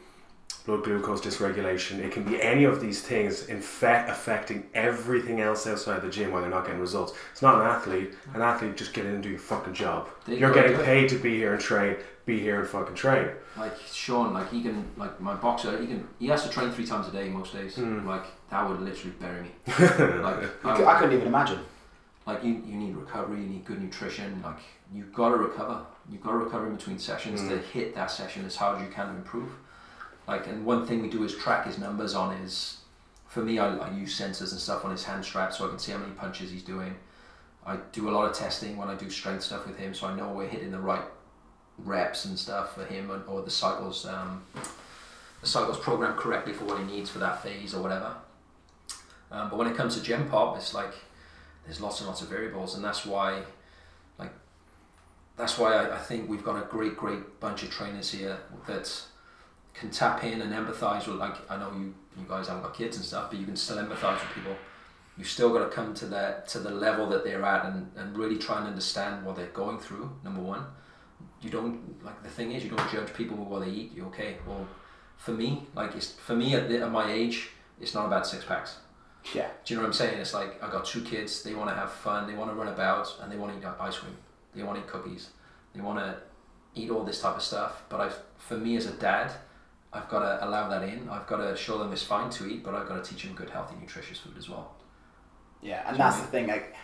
[0.67, 1.99] blood glucose dysregulation.
[1.99, 6.33] It can be any of these things in fact affecting everything else outside the gym
[6.33, 7.13] while they're not getting results.
[7.33, 8.15] It's not an athlete.
[8.35, 10.09] An athlete just get in and do your fucking job.
[10.27, 11.97] They You're getting do paid to be here and train.
[12.27, 13.29] Be here and fucking train.
[13.57, 16.87] Like Sean, like he can, like my boxer, he can, he has to train three
[16.87, 17.77] times a day most days.
[17.77, 18.07] Hmm.
[18.07, 19.51] Like that would literally bury me.
[19.67, 21.59] like, I, I cou- I couldn't even imagine.
[22.27, 24.41] like you, you need recovery, you need good nutrition.
[24.43, 24.61] Like
[24.95, 25.85] you've got to recover.
[26.11, 28.93] You've got to recover in between sessions to hit that session as hard as you
[28.93, 29.51] can to improve.
[30.27, 32.79] Like, and one thing we do is track his numbers on his.
[33.29, 35.79] For me, I, I use sensors and stuff on his hand strap so I can
[35.79, 36.95] see how many punches he's doing.
[37.67, 40.15] I do a lot of testing when I do strength stuff with him, so I
[40.15, 41.05] know we're hitting the right
[41.79, 44.07] reps and stuff for him, and, or the cycles.
[44.07, 44.45] Um,
[45.41, 48.15] the cycles programmed correctly for what he needs for that phase or whatever.
[49.31, 50.95] Um, but when it comes to Gen Pop, it's like
[51.65, 53.43] there's lots and lots of variables, and that's why,
[55.37, 59.03] that's why I, I think we've got a great, great bunch of trainers here that
[59.75, 61.17] can tap in and empathize with.
[61.17, 63.77] Like, I know you, you guys haven't got kids and stuff, but you can still
[63.77, 64.57] empathize with people.
[65.17, 68.17] You've still got to come to the to the level that they're at and, and
[68.17, 70.11] really try and understand what they're going through.
[70.25, 70.65] Number one,
[71.41, 73.93] you don't like the thing is you don't judge people with what they eat.
[73.95, 74.39] You're okay?
[74.47, 74.67] Well,
[75.17, 78.45] for me, like it's for me at, the, at my age, it's not about six
[78.45, 78.79] packs.
[79.33, 79.49] Yeah.
[79.65, 80.19] Do you know what I'm saying?
[80.19, 81.45] It's like I got two kids.
[81.45, 82.27] They want to have fun.
[82.27, 84.17] They want to run about, and they want to eat ice cream.
[84.55, 85.31] They want to eat cookies.
[85.75, 86.17] They want to
[86.75, 87.83] eat all this type of stuff.
[87.89, 89.33] But I, for me as a dad,
[89.93, 91.09] I've got to allow that in.
[91.09, 93.35] I've got to show them it's fine to eat, but I've got to teach them
[93.35, 94.75] good, healthy, nutritious food as well.
[95.63, 96.49] Yeah, and that's the thing.
[96.49, 96.75] Like,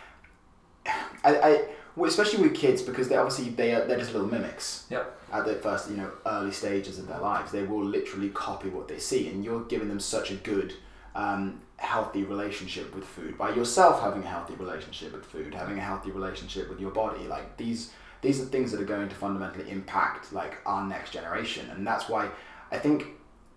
[0.85, 4.85] I, I, well, especially with kids because they obviously they are they're just little mimics.
[4.89, 5.19] Yep.
[5.33, 8.87] At the first, you know, early stages of their lives, they will literally copy what
[8.87, 10.73] they see, and you're giving them such a good,
[11.15, 15.81] um, healthy relationship with food by yourself having a healthy relationship with food, having a
[15.81, 17.27] healthy relationship with your body.
[17.27, 17.91] Like these,
[18.21, 22.07] these are things that are going to fundamentally impact like our next generation, and that's
[22.07, 22.29] why
[22.71, 23.07] I think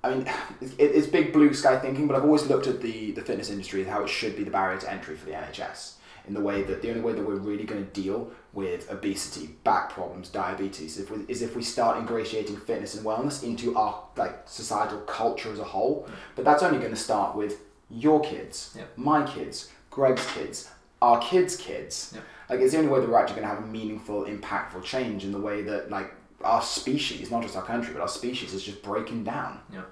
[0.03, 0.31] I mean,
[0.79, 3.89] it's big blue sky thinking, but I've always looked at the, the fitness industry as
[3.89, 5.95] how it should be the barrier to entry for the NHS.
[6.27, 9.49] In the way that the only way that we're really going to deal with obesity,
[9.63, 14.03] back problems, diabetes, if we, is if we start ingratiating fitness and wellness into our
[14.17, 16.07] like societal culture as a whole.
[16.09, 16.15] Mm.
[16.37, 17.61] But that's only going to start with
[17.95, 18.85] your kids, Yeah.
[18.97, 22.13] my kids, Greg's kids, our kids' kids.
[22.15, 22.21] Yeah.
[22.49, 25.25] Like it's the only way that we're actually going to have a meaningful, impactful change
[25.25, 28.63] in the way that like our species, not just our country, but our species is
[28.63, 29.61] just breaking down.
[29.73, 29.83] Yeah,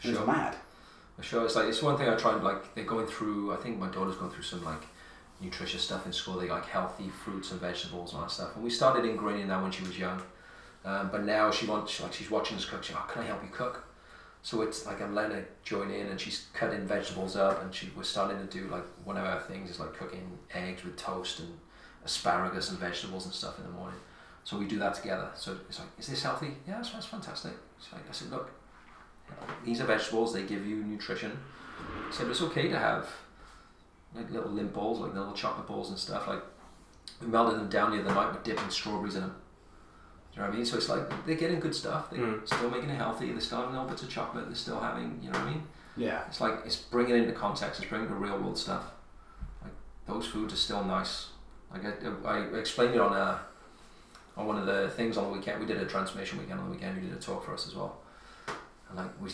[0.00, 0.56] for It's mad.
[1.16, 2.74] For sure, it's like it's one thing I try and like.
[2.76, 3.52] They're going through.
[3.52, 4.82] I think my daughter's going through some like
[5.40, 6.38] nutritious stuff in school.
[6.38, 8.54] They like healthy fruits and vegetables and all that stuff.
[8.54, 10.22] And we started ingraining that when she was young.
[10.84, 12.84] Um, but now she wants like she's watching us cook.
[12.84, 13.84] She's like, oh, "Can I help you cook?"
[14.42, 17.90] So it's like I'm letting her join in, and she's cutting vegetables up, and she
[17.96, 21.40] we're starting to do like one of our things is like cooking eggs with toast
[21.40, 21.58] and
[22.04, 23.98] asparagus and vegetables and stuff in the morning.
[24.44, 25.28] So we do that together.
[25.34, 26.52] So it's like, is this healthy?
[26.66, 27.52] Yeah, that's, that's fantastic.
[27.78, 28.50] So I said, look,
[29.64, 30.32] these are vegetables.
[30.32, 31.38] They give you nutrition.
[32.08, 33.08] I said, it's okay to have
[34.14, 36.26] like little Lindt balls, like little chocolate balls and stuff.
[36.26, 36.42] Like
[37.20, 39.36] we melted them down the other night with dipping strawberries in them.
[40.38, 40.66] You know what I mean?
[40.66, 42.10] So it's like they're getting good stuff.
[42.10, 42.46] They're Mm.
[42.46, 43.32] still making it healthy.
[43.32, 44.46] They're still having little bits of chocolate.
[44.46, 45.62] They're still having, you know what I mean?
[45.96, 46.22] Yeah.
[46.28, 47.80] It's like it's bringing it into context.
[47.80, 48.84] It's bringing the real world stuff.
[49.62, 49.72] Like
[50.06, 51.30] those foods are still nice.
[51.72, 53.40] Like I, I explained it on a,
[54.36, 55.58] on one of the things on the weekend.
[55.58, 57.02] We did a transformation weekend on the weekend.
[57.02, 57.98] We did a talk for us as well.
[58.88, 59.30] And like we,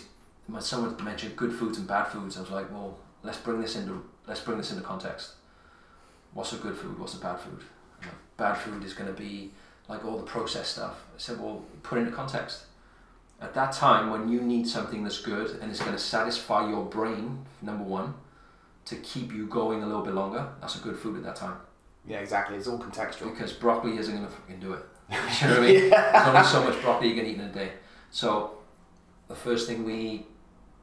[0.47, 3.77] when someone mentioned good foods and bad foods, I was like, well, let's bring this
[3.77, 5.33] into let's bring this into context.
[6.33, 6.99] What's a good food?
[6.99, 7.61] What's a bad food?
[8.01, 9.53] Like, bad food is going to be
[9.89, 11.05] like all the process stuff.
[11.15, 12.65] I said, well, put it into context.
[13.41, 16.85] At that time when you need something that's good and it's going to satisfy your
[16.85, 18.15] brain number one
[18.87, 21.57] to keep you going a little bit longer that's a good food at that time.
[22.07, 22.57] Yeah, exactly.
[22.57, 23.33] It's all contextual.
[23.33, 24.85] because broccoli isn't going to fucking do it.
[25.11, 25.91] You know what I mean?
[25.91, 27.73] There's only so much broccoli you can eat in a day.
[28.11, 28.59] So
[29.29, 30.27] the first thing we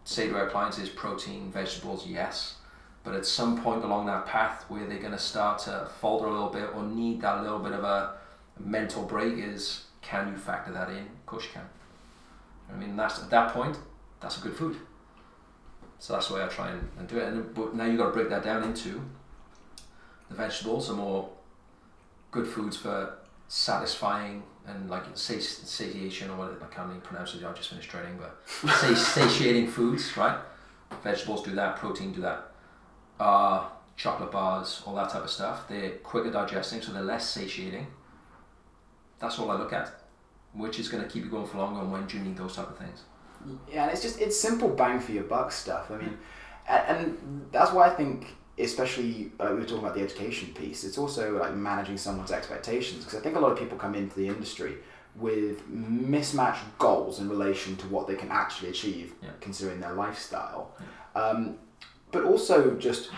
[0.03, 2.55] say to our clients is protein vegetables yes.
[3.03, 6.31] But at some point along that path where they're going to start to falter a
[6.31, 8.17] little bit or need that little bit of a
[8.63, 11.67] mental break is can you factor that in of course you can
[12.71, 13.78] I mean, that's at that point,
[14.19, 14.78] that's a good food.
[16.00, 17.28] So that's the way I try and, and do it.
[17.28, 19.02] And but now you've got to break that down into
[20.30, 21.30] the vegetables are more
[22.32, 27.43] good foods for satisfying and like sati- satiation or what I can't even pronounce it.
[27.43, 28.41] I just finished training, but
[28.78, 30.39] say satiating foods, right?
[31.04, 32.52] Vegetables do that, protein do that.
[33.19, 35.67] Uh, chocolate bars, all that type of stuff.
[35.67, 37.88] They're quicker digesting, so they're less satiating.
[39.21, 39.91] That's all I look at
[40.53, 42.55] which is going to keep you going for longer and when do you need those
[42.57, 43.03] type of things
[43.71, 45.89] Yeah, and it's just it's simple bang for your buck stuff.
[45.89, 46.17] I mean,
[46.67, 48.27] and, and that's why I think,
[48.60, 50.84] especially uh, we were talking about the education piece.
[50.84, 54.15] It's also like managing someone's expectations because I think a lot of people come into
[54.15, 54.75] the industry
[55.15, 59.29] with mismatched goals in relation to what they can actually achieve, Yeah.
[59.39, 60.75] considering their lifestyle.
[61.15, 61.57] Um,
[62.12, 63.10] but also just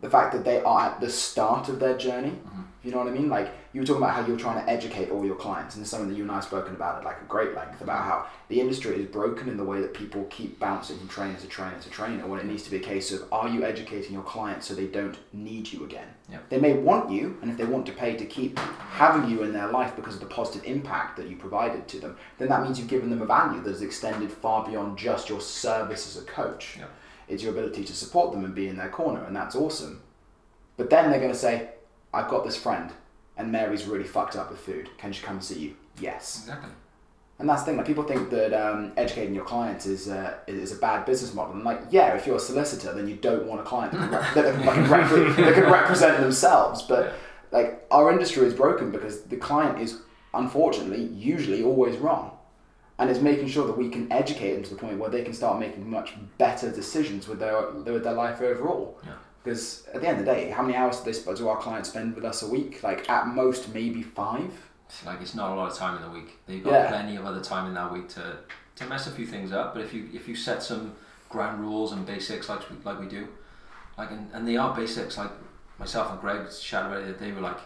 [0.00, 2.34] the fact that they are at the start of their journey.
[2.84, 3.28] You know what I mean?
[3.28, 6.08] Like you were talking about how you're trying to educate all your clients, and something
[6.08, 8.60] that you and I have spoken about at like a great length about how the
[8.60, 11.88] industry is broken in the way that people keep bouncing from trainer to trainer to
[11.88, 12.26] trainer.
[12.26, 14.88] When it needs to be a case of are you educating your clients so they
[14.88, 16.08] don't need you again?
[16.28, 16.38] Yeah.
[16.48, 19.52] They may want you, and if they want to pay to keep having you in
[19.52, 22.80] their life because of the positive impact that you provided to them, then that means
[22.80, 26.26] you've given them a value that is extended far beyond just your service as a
[26.26, 26.78] coach.
[26.80, 26.86] Yeah.
[27.28, 30.02] It's your ability to support them and be in their corner, and that's awesome.
[30.76, 31.68] But then they're going to say,
[32.12, 32.90] I've got this friend,
[33.38, 34.90] and Mary's really fucked up with food.
[34.98, 35.76] Can she come and see you?
[36.00, 36.40] Yes.
[36.40, 36.70] exactly
[37.38, 37.76] And that's the thing.
[37.76, 41.54] Like people think that um, educating your clients is uh, is a bad business model.
[41.54, 44.10] And like, yeah, if you're a solicitor, then you don't want a client that can,
[44.10, 46.82] rep- that can, rep- that can represent themselves.
[46.82, 47.14] But
[47.52, 50.00] like our industry is broken because the client is
[50.34, 52.32] unfortunately usually always wrong.
[53.00, 55.32] And it's making sure that we can educate them to the point where they can
[55.32, 58.98] start making much better decisions with their with their life overall.
[59.04, 59.12] Yeah.
[59.48, 61.88] Because at the end of the day, how many hours do, they, do our clients
[61.88, 62.82] spend with us a week?
[62.82, 64.52] Like at most, maybe five.
[64.86, 66.88] it's like it's not a lot of time in the week they've got Yeah.
[66.88, 68.36] plenty of other time in that week to
[68.76, 70.94] to mess a few things up but if you if you set some
[71.28, 73.28] ground rules and basics like we, like we do
[73.98, 75.30] like and, and they are basics like
[75.78, 77.60] myself and Greg chatted about it they were like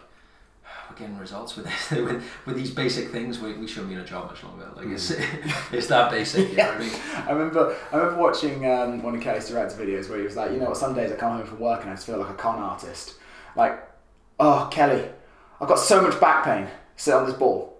[0.89, 4.01] we're getting results with this with, with these basic things we, we shouldn't be in
[4.01, 5.11] a job much longer like it's
[5.71, 6.91] it's that basic you know what I mean
[7.27, 10.51] I remember I remember watching um, one of Kelly Starrett's videos where he was like,
[10.51, 12.29] you know what, some days I come home from work and I just feel like
[12.29, 13.15] a con artist.
[13.55, 13.81] Like,
[14.39, 15.05] oh, Kelly,
[15.61, 16.67] I've got so much back pain.
[16.95, 17.71] Sit on this ball.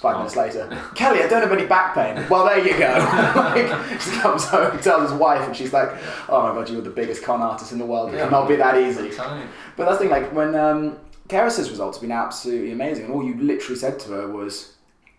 [0.00, 0.18] Five Oh.
[0.18, 2.22] minutes later, Kelly, I don't have any back pain.
[2.28, 3.32] Well, there you go.
[3.34, 5.88] like, he comes home and tells his wife, and she's like,
[6.28, 8.12] "Oh my god, you're the biggest con artist in the world.
[8.12, 8.24] It Yeah.
[8.24, 12.12] cannot be that easy." But that's the thing, like when um, Karis's results have been
[12.12, 14.74] absolutely amazing, and all you literally said to her was,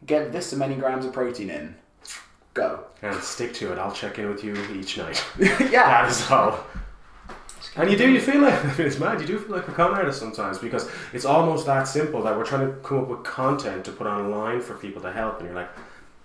[0.05, 1.75] "Get this many grams of protein in,
[2.53, 3.77] go." And stick to it.
[3.77, 5.23] I'll check in with you each night.
[5.39, 6.59] yeah, That is all.
[7.75, 10.19] And you do, you feel like, it's mad, you do feel like a con artist
[10.19, 13.91] sometimes because it's almost that simple that we're trying to come up with content to
[13.91, 15.69] put online for people to help, and you're like,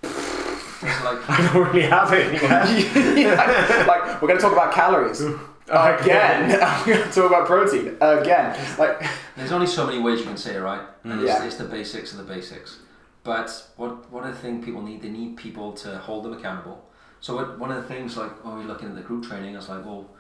[0.03, 2.43] like I don't really have it.
[2.43, 3.15] Yeah.
[3.15, 3.85] Yeah.
[3.87, 5.23] like we're going to talk about calories
[5.73, 6.61] again.
[6.63, 8.59] I'm going to talk about protein again.
[8.79, 9.03] Like
[9.37, 10.83] There's only so many ways you can say it, right?
[11.05, 11.45] And it's, Yeah.
[11.45, 12.79] it's the basics of the basics.
[13.25, 15.01] But what what the thing people need?
[15.03, 16.85] They need people to hold them accountable.
[17.21, 19.59] So what, one of the things, like when we're looking at the group training, I
[19.59, 20.11] was like, well,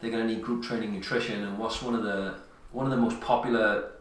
[0.00, 2.34] they're going to need group training nutrition, and what's one of the
[2.72, 3.92] one of the most popular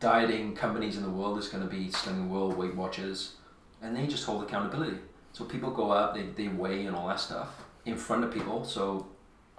[0.00, 3.34] dieting companies in the world is going to be Slimming World, Weight Watchers,
[3.82, 4.96] and they just hold accountability.
[5.32, 8.64] So people go up, they, they weigh and all that stuff in front of people.
[8.64, 9.06] So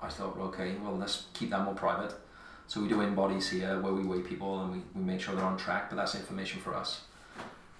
[0.01, 2.13] I thought, okay, well, let's keep that more private.
[2.67, 5.43] So we do InBodies here where we weigh people and we, we make sure they're
[5.45, 7.01] on track, but that's information for us.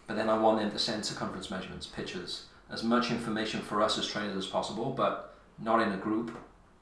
[0.06, 3.98] But then I want them to send circumference measurements, pictures, as much information for us
[3.98, 6.38] as trainers as possible, but not in a group,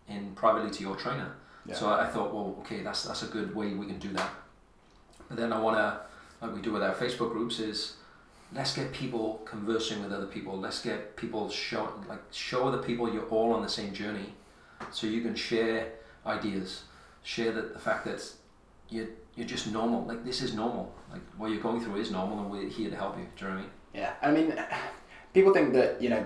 [0.08, 1.36] in privately to your trainer.
[1.66, 1.76] Yeah.
[1.76, 4.30] So I I thought, well, okay, that's that's a good way we can do that.
[5.28, 6.00] But then I want to
[6.42, 7.98] like we do with our Facebook groups, is
[8.54, 10.58] let's get people conversing with other people.
[10.58, 14.34] Let's get people show like show other people you're all on the same journey,
[14.92, 15.92] so you can share
[16.26, 16.84] ideas,
[17.24, 18.24] share that the fact that
[18.90, 20.04] you you're just normal.
[20.06, 20.94] Like this is normal.
[21.12, 23.28] Like what you're going through is normal, and we're here to help you.
[23.38, 23.72] Do you know what I mean?
[23.94, 24.66] Yeah, I mean,
[25.34, 26.26] people think that you know,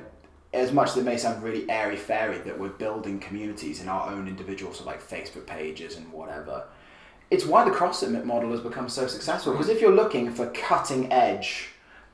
[0.53, 4.09] as much as it may sound really airy fairy, that we're building communities in our
[4.09, 6.65] own individual, so like Facebook pages and whatever.
[7.31, 9.53] It's why the CrossFit model has become so successful.
[9.53, 9.57] Mm.
[9.57, 11.72] Because if you're looking for cutting edge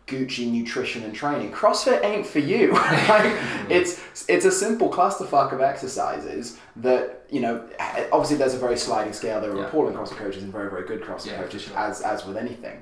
[0.09, 2.73] Gucci nutrition and training, CrossFit ain't for you.
[2.73, 3.33] like,
[3.69, 7.67] it's it's a simple clusterfuck of exercises that you know.
[8.11, 9.39] Obviously, there's a very sliding scale.
[9.39, 9.67] There are Yeah.
[9.67, 11.77] appalling CrossFit coaches and very very good CrossFit Yeah, coaches, sure.
[11.77, 12.81] as as with anything.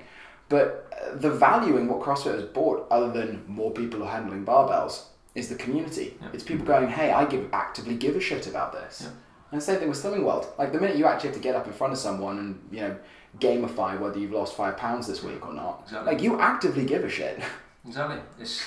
[0.49, 4.45] But uh, the value in what CrossFit has brought, other than more people are handling
[4.45, 5.03] barbells,
[5.35, 6.17] is the community.
[6.21, 6.29] Yeah.
[6.33, 9.09] It's people going, hey, I give actively give a shit about this.
[9.51, 10.47] And the same thing with Slimming World.
[10.57, 12.79] Like the minute you actually have to get up in front of someone and you
[12.81, 12.95] know
[13.39, 16.13] gamify whether you've lost five pounds this week or not, Exactly.
[16.13, 17.39] like you actively give a shit.
[17.87, 18.19] Exactly.
[18.41, 18.65] It's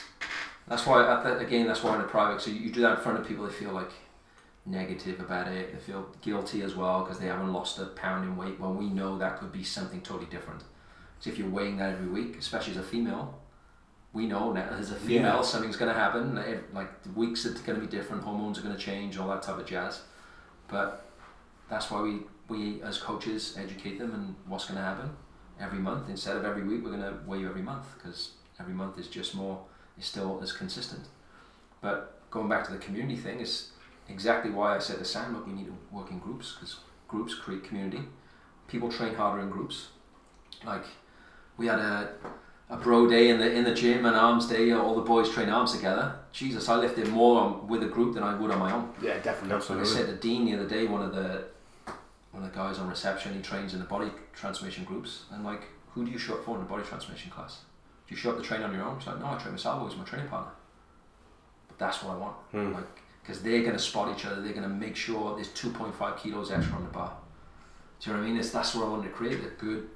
[0.66, 2.40] that's why at the, again that's why in a private.
[2.40, 3.90] So you, you do that in front of people, they feel like
[4.64, 5.72] negative about it.
[5.72, 8.58] They feel guilty as well because they haven't lost a pound in weight.
[8.58, 10.62] When we know that could be something totally different.
[11.18, 13.38] So if you're weighing that every week, especially as a female,
[14.14, 15.42] we know that as a female Yeah.
[15.42, 16.36] something's going to happen.
[16.36, 19.28] Like- Like the weeks are going to be different, hormones are going to change, all
[19.28, 20.00] that type of jazz.
[20.68, 21.04] But
[21.68, 25.10] that's why we we as coaches educate them and what's going to happen
[25.60, 26.84] every month instead of every week.
[26.84, 29.60] We're going to weigh you every month because every month is just more
[29.98, 31.06] is still as consistent.
[31.80, 33.70] But going back to the community thing is
[34.08, 37.34] exactly why I said to Sam, look, we need to work in groups because groups
[37.34, 38.02] create community.
[38.68, 39.88] People train harder in groups.
[40.64, 40.84] Like
[41.56, 42.14] we had a
[42.68, 44.70] a bro day in the in the gym, and arms day.
[44.72, 46.14] All the boys train arms together.
[46.32, 48.92] Jesus, I lifted more on, with a group than I would on my own.
[49.02, 49.76] Yeah, definitely.
[49.76, 51.46] Like I said to Dean the other day, one of the
[52.32, 55.24] one of the guys on reception, he trains in the body transformation groups.
[55.32, 57.58] And like, who do you show up for in the body transformation class?
[58.06, 58.98] Do you show up to train on your own?
[58.98, 60.52] He's like, no, I train with Salvo, he's my training partner.
[61.68, 62.36] But that's what I want.
[62.52, 62.72] Hmm.
[62.72, 62.84] Like,
[63.22, 66.50] because they're going to spot each other, they're going to make sure there's 2.5 kilos
[66.50, 67.12] extra on the bar.
[68.00, 68.40] Do you know what I mean?
[68.40, 69.88] It's, that's what I wanted to create a good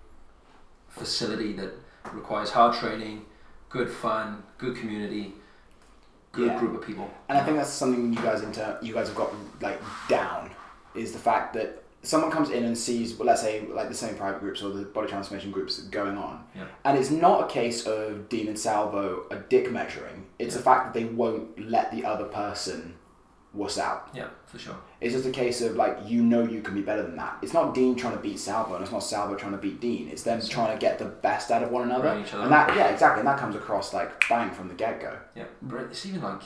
[0.89, 1.73] facility that
[2.13, 3.25] requires hard training,
[3.71, 5.33] good fun, good community,
[6.33, 6.59] good Yeah.
[6.59, 7.11] group of people.
[7.29, 10.51] And I think that's something you guys inter- you guys have got like down
[10.95, 14.15] is the fact that someone comes in and sees, well, let's say like the same
[14.15, 16.65] private groups or the body transformation groups going on, Yeah.
[16.85, 20.27] and it's not a case of Dean and Salvo a dick measuring.
[20.39, 22.95] It's the fact that they won't let the other person
[23.53, 24.09] wuss out.
[24.13, 24.75] Yeah, for sure.
[25.01, 27.39] It's just a case of like you know you can be better than that.
[27.43, 30.09] It's not Dean trying to beat Salvo, and it's not Salvo trying to beat Dean.
[30.09, 32.09] It's them trying to get the best out of one another.
[32.09, 32.43] Right, each other.
[32.45, 33.21] And that yeah, exactly.
[33.21, 35.17] And that comes across like bang from the get go.
[35.37, 36.43] Yeah, but it's even like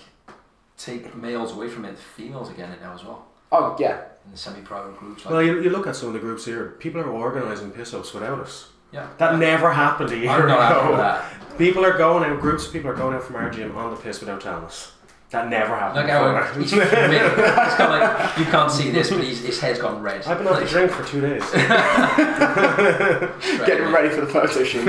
[0.77, 1.99] take males away from it.
[1.99, 5.25] Females again it now as well Oh yeah, in the semi-private groups.
[5.25, 6.77] Like, Well, you, you look at some of the groups here.
[6.79, 8.69] People are organising piss-ups without us.
[8.93, 10.97] yeah, That never happened a year I'm not happy ago.
[10.99, 11.25] that.
[11.59, 12.39] People are going out.
[12.41, 14.93] Groups of people are going out from our gym on the piss without telling us.
[15.31, 16.07] That never happened.
[16.07, 16.63] Like how before.
[16.63, 16.89] he's fuming.
[16.91, 20.25] It's kind of like you can't see this, but he's, his head's gone red.
[20.27, 21.45] I've been on the drink for two days.
[21.45, 21.69] straight
[23.67, 23.93] getting away.
[23.93, 24.87] ready for the photo shoot.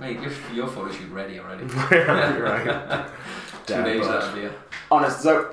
[0.00, 1.64] Mate, your, your photo shoot ready already.
[1.90, 3.08] right.
[3.66, 4.22] Two Damn, days bud.
[4.22, 4.52] out of here.
[4.90, 5.20] Honest.
[5.20, 5.52] So,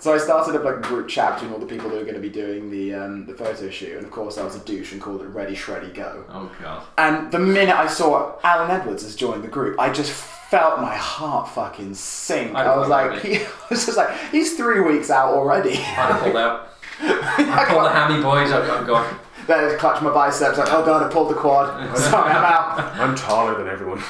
[0.00, 2.14] so I started up like a group chat between all the people who were going
[2.14, 4.92] to be doing the um, the photo shoot, and of course I was a douche
[4.92, 6.24] and called it Ready Shreddy Go.
[6.30, 6.84] Oh god.
[6.96, 10.96] And the minute I saw Alan Edwards has joined the group, I just felt my
[10.96, 12.54] heart fucking sink.
[12.54, 15.72] I'd I was like, he, I was just like, he's three weeks out already.
[15.72, 16.70] I'd have pulled out.
[17.00, 18.50] I pulled the hammy boys.
[18.50, 19.08] I'm, I'm going.
[19.46, 21.96] then I clutched my biceps, like, oh god, I pulled the quad.
[21.98, 22.80] Sorry, I'm out.
[22.98, 24.02] I'm taller than everyone.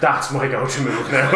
[0.00, 1.30] That's my go-to move now.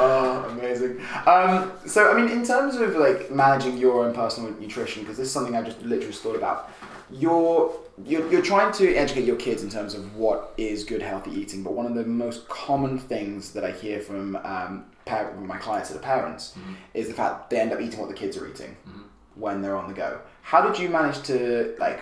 [0.00, 1.00] Oh, amazing.
[1.26, 5.26] Um, so, I mean, in terms of like managing your own personal nutrition, because this
[5.26, 6.70] is something I just literally just thought about.
[7.10, 11.30] You're, you're you're trying to educate your kids in terms of what is good healthy
[11.32, 15.56] eating, but one of the most common things that I hear from um, par- my
[15.56, 16.54] clients that are parents
[16.92, 18.76] is the fact they end up eating what the kids are eating
[19.36, 20.20] when they're on the go.
[20.42, 22.00] How did you manage to like?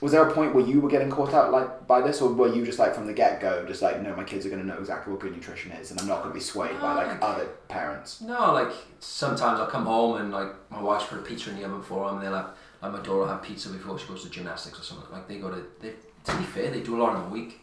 [0.00, 2.54] Was there a point where you were getting caught out like by this, or were
[2.54, 4.66] you just like from the get go, just like no, my kids are going to
[4.66, 7.20] know exactly what good nutrition is, and I'm not going to be swayed by like
[7.20, 8.20] No, other parents?
[8.20, 11.64] No, like sometimes I'll come home and like my wife's put a pizza in the
[11.64, 12.16] oven for them.
[12.18, 12.50] And they'll have
[12.82, 15.10] like my daughter had pizza before she goes to gymnastics or something.
[15.10, 15.94] Like they go to they.
[16.24, 17.60] To be fair, they do a lot in the week.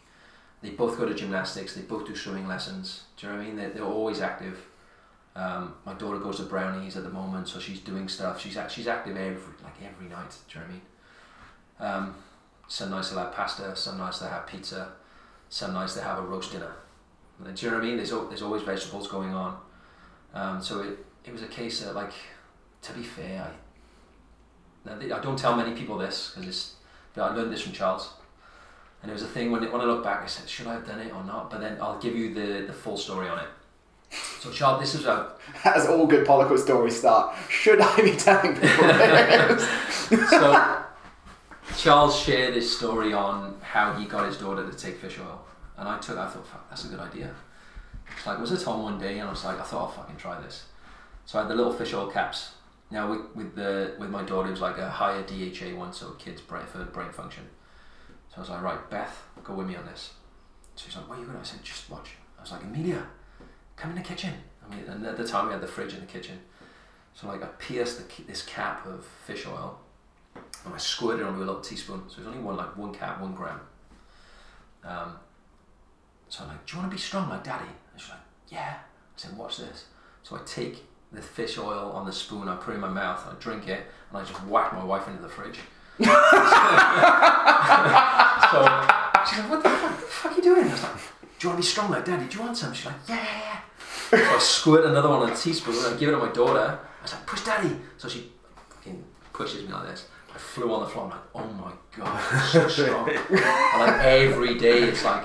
[0.61, 1.75] They both go to gymnastics.
[1.75, 3.03] They both do swimming lessons.
[3.17, 3.57] Do you know what I mean?
[3.57, 4.57] They're, they're always active.
[5.35, 8.39] Um, my daughter goes to brownies at the moment, so she's doing stuff.
[8.39, 10.33] She's she's active every like every night.
[10.47, 10.81] Do you know what I mean?
[11.79, 12.15] Um,
[12.67, 13.75] some nights they'll have pasta.
[13.75, 14.93] Some nights they have pizza.
[15.49, 16.73] Some nights they have a roast dinner.
[17.43, 17.97] Do you know what I mean?
[17.97, 19.57] There's there's always vegetables going on.
[20.33, 22.11] Um, so it, it was a case of like,
[22.81, 23.51] to be fair,
[24.87, 26.73] I, I don't tell many people this because it's,
[27.13, 28.13] but I learned this from Charles.
[29.01, 30.87] And it was a thing when, when I look back, I said, should I have
[30.87, 31.51] done it or not?
[31.51, 33.47] But then I'll give you the, the full story on it.
[34.39, 35.33] So, Charles, this is a
[35.65, 40.29] As all good Poliquin stories start, should I be telling people this?
[40.29, 40.82] so
[41.77, 45.43] Charles shared his story on how he got his daughter to take fish oil,
[45.77, 46.17] and I took.
[46.17, 47.33] I thought, that's a good idea.
[48.15, 50.17] It's like, was it on one day, and I was like, I thought I'll fucking
[50.17, 50.65] try this.
[51.25, 52.51] So I had the little fish oil caps.
[52.91, 56.11] Now with, with the with my daughter, it was like a higher DHA one, so
[56.11, 57.43] kids brain for brain function.
[58.29, 60.13] So I was like, right, Beth, go with me on this.
[60.75, 61.37] So she's like, where are you going?
[61.37, 61.41] to?
[61.41, 62.11] I said, just watch.
[62.37, 63.05] I was like, Amelia,
[63.75, 64.33] come in the kitchen.
[64.63, 66.39] I mean, and at the time we had the fridge in the kitchen.
[67.13, 69.79] So like I pierced the, this cap of fish oil
[70.65, 72.03] and I squirted it on onto a little teaspoon.
[72.07, 73.59] So it's only one like one cap, one gram.
[74.83, 75.15] Um,
[76.29, 77.65] so I'm like, do you want to be strong like daddy?
[77.91, 78.19] And she's like,
[78.49, 78.77] yeah.
[78.79, 79.85] I said, watch this.
[80.23, 83.23] So I take the fish oil on the spoon, I put it in my mouth,
[83.29, 85.59] I drink it, and I just whack my wife into the fridge.
[85.99, 86.05] so
[89.29, 90.67] she's like, what the fuck, the fuck are you doing?
[90.67, 90.99] I was like, do
[91.41, 92.25] you want to be strong like daddy?
[92.27, 92.73] Do you want some?
[92.73, 93.59] She's like, yeah, yeah, yeah.
[94.09, 96.79] So I squirt another one on a teaspoon and I give it to my daughter.
[96.79, 97.75] I was like, push daddy.
[97.97, 98.31] So she
[98.69, 99.03] fucking
[99.33, 100.07] pushes me like this.
[100.33, 101.05] I flew on the floor.
[101.05, 103.09] I'm like, oh my god, it's so strong.
[103.09, 103.19] and
[103.79, 105.23] like every day, it's like,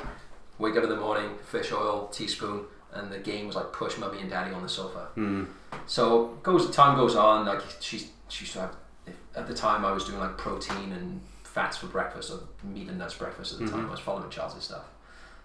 [0.58, 4.20] wake up in the morning, fish oil, teaspoon, and the game was like push mummy
[4.20, 5.08] and daddy on the sofa.
[5.14, 5.44] Hmm.
[5.86, 7.46] So goes time goes on.
[7.46, 10.92] Like she's she used to have if, at the time I was doing like protein
[10.92, 13.80] and fats for breakfast or meat and nuts breakfast at the time.
[13.80, 13.88] Mm-hmm.
[13.88, 14.84] I was following Charles's stuff.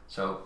[0.08, 0.42] So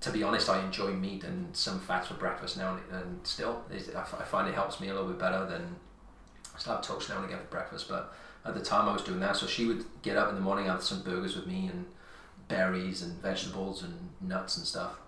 [0.00, 3.62] to be honest, I enjoy meat and some fats for breakfast now, and, and still
[3.70, 5.76] it's- I, f- I find it helps me a little bit better than
[6.54, 7.88] I still have toast now and again for breakfast.
[7.88, 8.12] But
[8.44, 10.66] at the time I was doing that, so she would get up in the morning,
[10.66, 11.86] have some burgers with me and
[12.48, 14.98] berries and vegetables and nuts and stuff.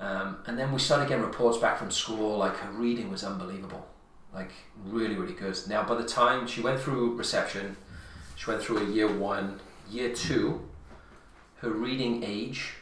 [0.00, 3.86] Um, and then we started getting reports back from school, like her reading was unbelievable,
[4.34, 4.50] like
[4.84, 5.56] really, really good.
[5.68, 7.76] Now, by the time she went through reception,
[8.34, 10.68] she went through a year one, year two,
[11.58, 12.74] her reading age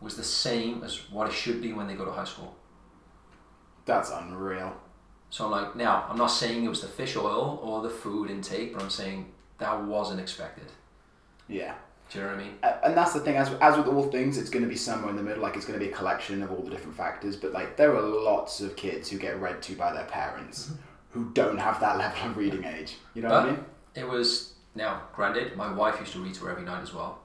[0.00, 2.56] was the same as what it should be when they go to high school.
[3.84, 4.74] That's unreal.
[5.30, 8.30] So I'm like, now, I'm not saying it was the fish oil or the food
[8.30, 10.66] intake, but I'm saying that wasn't expected.
[11.48, 11.74] Yeah.
[12.10, 12.54] Do you know what I mean?
[12.84, 15.16] And that's the thing, as, as with all things, it's going to be somewhere in
[15.16, 15.42] the middle.
[15.42, 17.36] Like, it's going to be a collection of all the different factors.
[17.36, 20.80] But, like, there are lots of kids who get read to by their parents mm-hmm.
[21.10, 22.96] who don't have that level of reading age.
[23.12, 23.64] You know what I mean?
[23.94, 27.18] It was now granted, my wife used to read to her every night as well.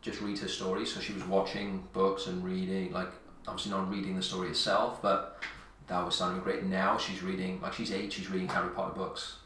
[0.00, 3.10] Just read her stories, so she was watching books and reading, like
[3.46, 5.42] obviously not reading the story itself, but
[5.90, 6.64] that was sounding great.
[6.64, 9.38] Now she's reading, like she's eight, she's reading Harry Potter books.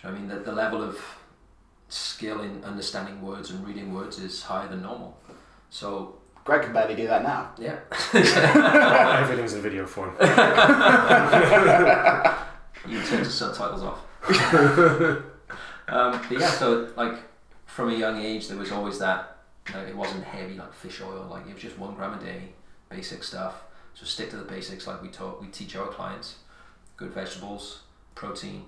[0.00, 0.28] Do you know I mean?
[0.28, 0.98] The, the level of
[1.88, 5.18] skill in understanding words and reading words is higher than normal.
[5.68, 7.50] So Greg can barely do that now.
[7.58, 7.78] yeah,
[9.20, 10.16] Everything's in video form.
[12.88, 13.98] you turn the subtitles off.
[15.88, 17.18] um, but yeah, so like
[17.66, 19.34] from a young age, there was always that.
[19.74, 21.26] Like, it wasn't heavy like fish oil.
[21.30, 22.54] Like it was just one gram a day,
[22.88, 23.64] basic stuff.
[23.96, 25.40] So stick to the basics, like we taught.
[25.40, 26.36] We teach our clients.
[26.98, 27.82] Good vegetables,
[28.14, 28.66] protein.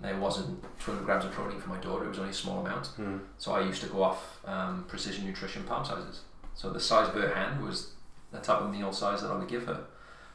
[0.00, 2.04] Now, it wasn't 200 grams of protein for my daughter.
[2.04, 2.88] It was only a small amount.
[2.88, 3.18] Hmm.
[3.38, 6.22] So I used to go off um, precision nutrition palm sizes.
[6.54, 7.92] So the size of her hand was
[8.32, 9.84] the type of meal size that I would give her.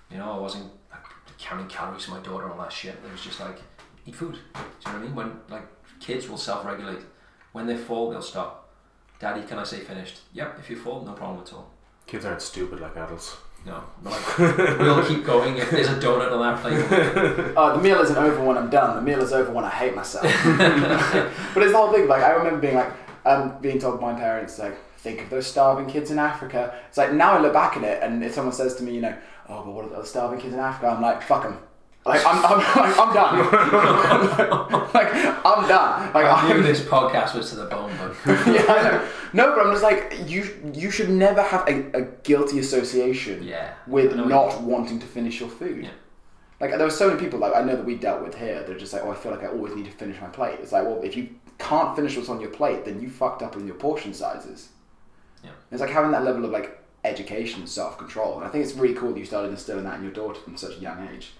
[0.09, 1.03] You know, I wasn't like,
[1.37, 2.95] counting calories for my daughter and all that shit.
[3.05, 3.59] It was just like,
[4.05, 4.37] eat food.
[4.53, 5.15] Do you know what I mean?
[5.15, 5.67] When like
[5.99, 6.99] kids will self-regulate.
[7.51, 8.69] When they fall, they'll stop.
[9.19, 10.21] Daddy, can I say finished?
[10.33, 10.59] Yep.
[10.59, 11.71] If you fall, no problem at all.
[12.07, 13.37] Kids aren't stupid like adults.
[13.65, 15.57] No, like we'll keep going.
[15.57, 18.95] If there's a donut on that plate, Uh, the meal isn't over when I'm done.
[18.97, 20.23] The meal is over when I hate myself.
[21.53, 22.07] but it's the whole thing.
[22.07, 22.91] Like I remember being like,
[23.25, 26.77] um, being told by my parents, like, think of those starving kids in Africa.
[26.89, 29.01] It's like now I look back at it, and if someone says to me, you
[29.01, 29.15] know,
[29.47, 30.87] oh, but what are the starving kids in Africa?
[30.87, 31.57] I'm like, fuck them.
[32.05, 33.37] Like I'm, I'm, like, I'm done.
[34.93, 35.07] like
[35.45, 36.13] I'm done.
[36.13, 37.91] Like I knew I'm, this podcast was to the bone,
[38.27, 39.09] yeah, I know.
[39.31, 40.45] No, but I'm just like you.
[40.73, 45.49] You should never have a, a guilty association yeah, with not wanting to finish your
[45.49, 45.85] food.
[45.85, 45.91] Yeah.
[46.59, 48.63] Like there were so many people like I know that we dealt with here.
[48.63, 50.59] They're just like, oh, I feel like I always need to finish my plate.
[50.61, 53.55] It's like, well, if you can't finish what's on your plate, then you fucked up
[53.55, 54.69] in your portion sizes.
[55.41, 55.51] Yeah.
[55.71, 58.73] It's like having that level of like education and self control, and I think it's
[58.73, 61.31] really cool that you started instilling that in your daughter from such a young age.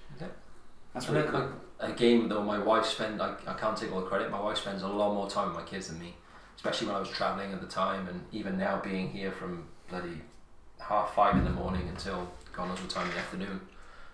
[0.94, 1.00] Yeah.
[1.00, 1.42] That's really then, cool.
[1.42, 4.58] like, again, though, my wife spent, I, I can't take all the credit, my wife
[4.58, 6.16] spends a lot more time with my kids than me,
[6.56, 10.22] especially when I was travelling at the time, and even now being here from bloody
[10.80, 13.62] half five in the morning until God knows what time in the afternoon,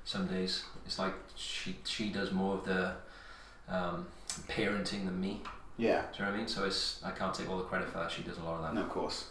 [0.06, 0.64] some days.
[0.86, 2.94] It's like she, she does more of the
[3.68, 4.08] um,
[4.48, 5.42] parenting than me.
[5.78, 6.04] Yeah.
[6.12, 6.48] Do you know what I mean?
[6.48, 8.12] So it's I can't take all the credit for that.
[8.12, 8.74] She does a lot of that.
[8.74, 9.28] No, of course.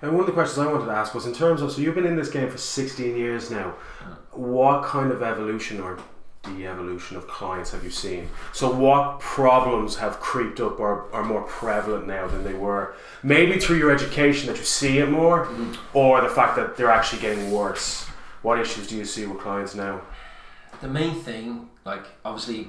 [0.00, 1.94] And one of the questions I wanted to ask was in terms of so you've
[1.94, 3.74] been in this game for 16 years now.
[4.32, 5.98] What kind of evolution or
[6.44, 8.28] the evolution of clients have you seen?
[8.52, 12.94] So, what problems have creeped up or are more prevalent now than they were?
[13.22, 15.48] Maybe through your education that you see it more,
[15.94, 18.06] or the fact that they're actually getting worse.
[18.42, 20.02] What issues do you see with clients now?
[20.82, 22.68] the main thing, like obviously,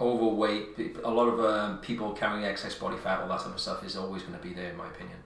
[0.00, 0.98] overweight.
[1.04, 3.96] A lot of um, people carrying excess body fat, all that type of stuff, is
[3.96, 5.18] always going to be there, in my opinion.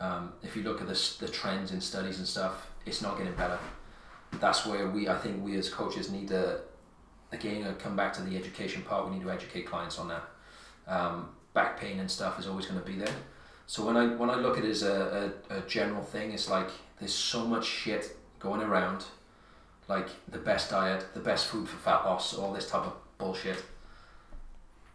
[0.00, 3.34] Um, if you look at the, the trends in studies and stuff, it's not getting
[3.34, 3.58] better.
[4.40, 6.60] That's where we, I think, we as coaches need to,
[7.32, 9.08] again, uh, come back to the education part.
[9.08, 10.24] We need to educate clients on that.
[10.86, 13.14] Um, back pain and stuff is always going to be there.
[13.66, 16.48] So when I when I look at it as a, a, a general thing, it's
[16.50, 16.68] like
[16.98, 19.04] there's so much shit going around
[19.88, 23.62] like the best diet, the best food for fat loss, all this type of bullshit.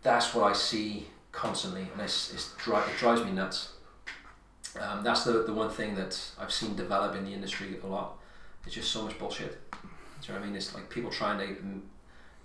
[0.01, 3.73] That's what I see constantly, and it's, it's dri- it drives me nuts.
[4.79, 8.17] Um, that's the, the one thing that I've seen develop in the industry a lot.
[8.65, 9.59] It's just so much bullshit.
[9.71, 9.77] Do
[10.27, 10.55] you know what I mean?
[10.55, 11.81] It's like people trying to,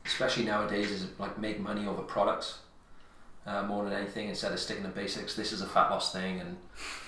[0.07, 2.59] especially nowadays, is like make money over products
[3.47, 5.35] uh, more than anything instead of sticking to basics.
[5.35, 6.57] This is a fat loss thing, and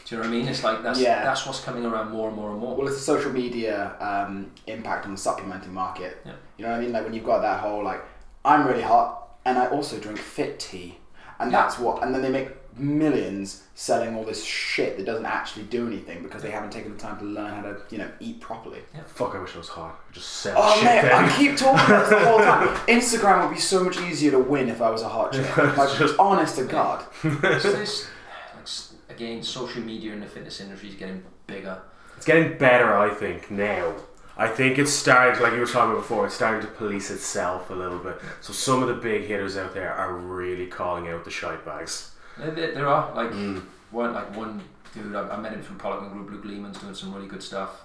[0.07, 0.49] do you know what I mean?
[0.49, 1.23] It's like that's Yeah.
[1.23, 2.75] that's what's coming around more and more and more.
[2.77, 6.21] Well, it's the social media um, impact on the supplementing market.
[6.25, 6.33] Yeah.
[6.57, 6.93] You know what I mean?
[6.93, 8.03] Like when you've got that whole like,
[8.45, 10.99] I'm really hot and I also drink fit tea,
[11.39, 11.63] and Yeah.
[11.63, 12.03] that's what.
[12.03, 16.43] And then they make millions selling all this shit that doesn't actually do anything because
[16.43, 18.81] they haven't taken the time to learn how to you know eat properly.
[19.07, 20.01] Fuck, I wish I was hot.
[20.09, 21.25] I just sell Oh shit man.
[21.25, 22.69] I keep talking about this the whole time.
[22.87, 25.57] Instagram would be so much easier to win if I was a hot chick.
[25.57, 27.05] Like, Just- honest to God.
[27.25, 28.11] It's this,
[29.09, 31.81] again, social media in the fitness industry is getting bigger.
[32.17, 33.95] It's getting better, I think, now.
[34.37, 37.69] I think it's starting, like you were talking about before, it's starting to police itself
[37.71, 38.19] a little bit.
[38.41, 42.12] So some of the big hitters out there are really calling out the shite bags.
[42.39, 43.63] There, there, are like Mm.
[43.91, 44.63] one like one
[44.95, 46.31] dude I, I met him from Poliquin Group.
[46.31, 47.83] Luke Leaman's doing some really good stuff.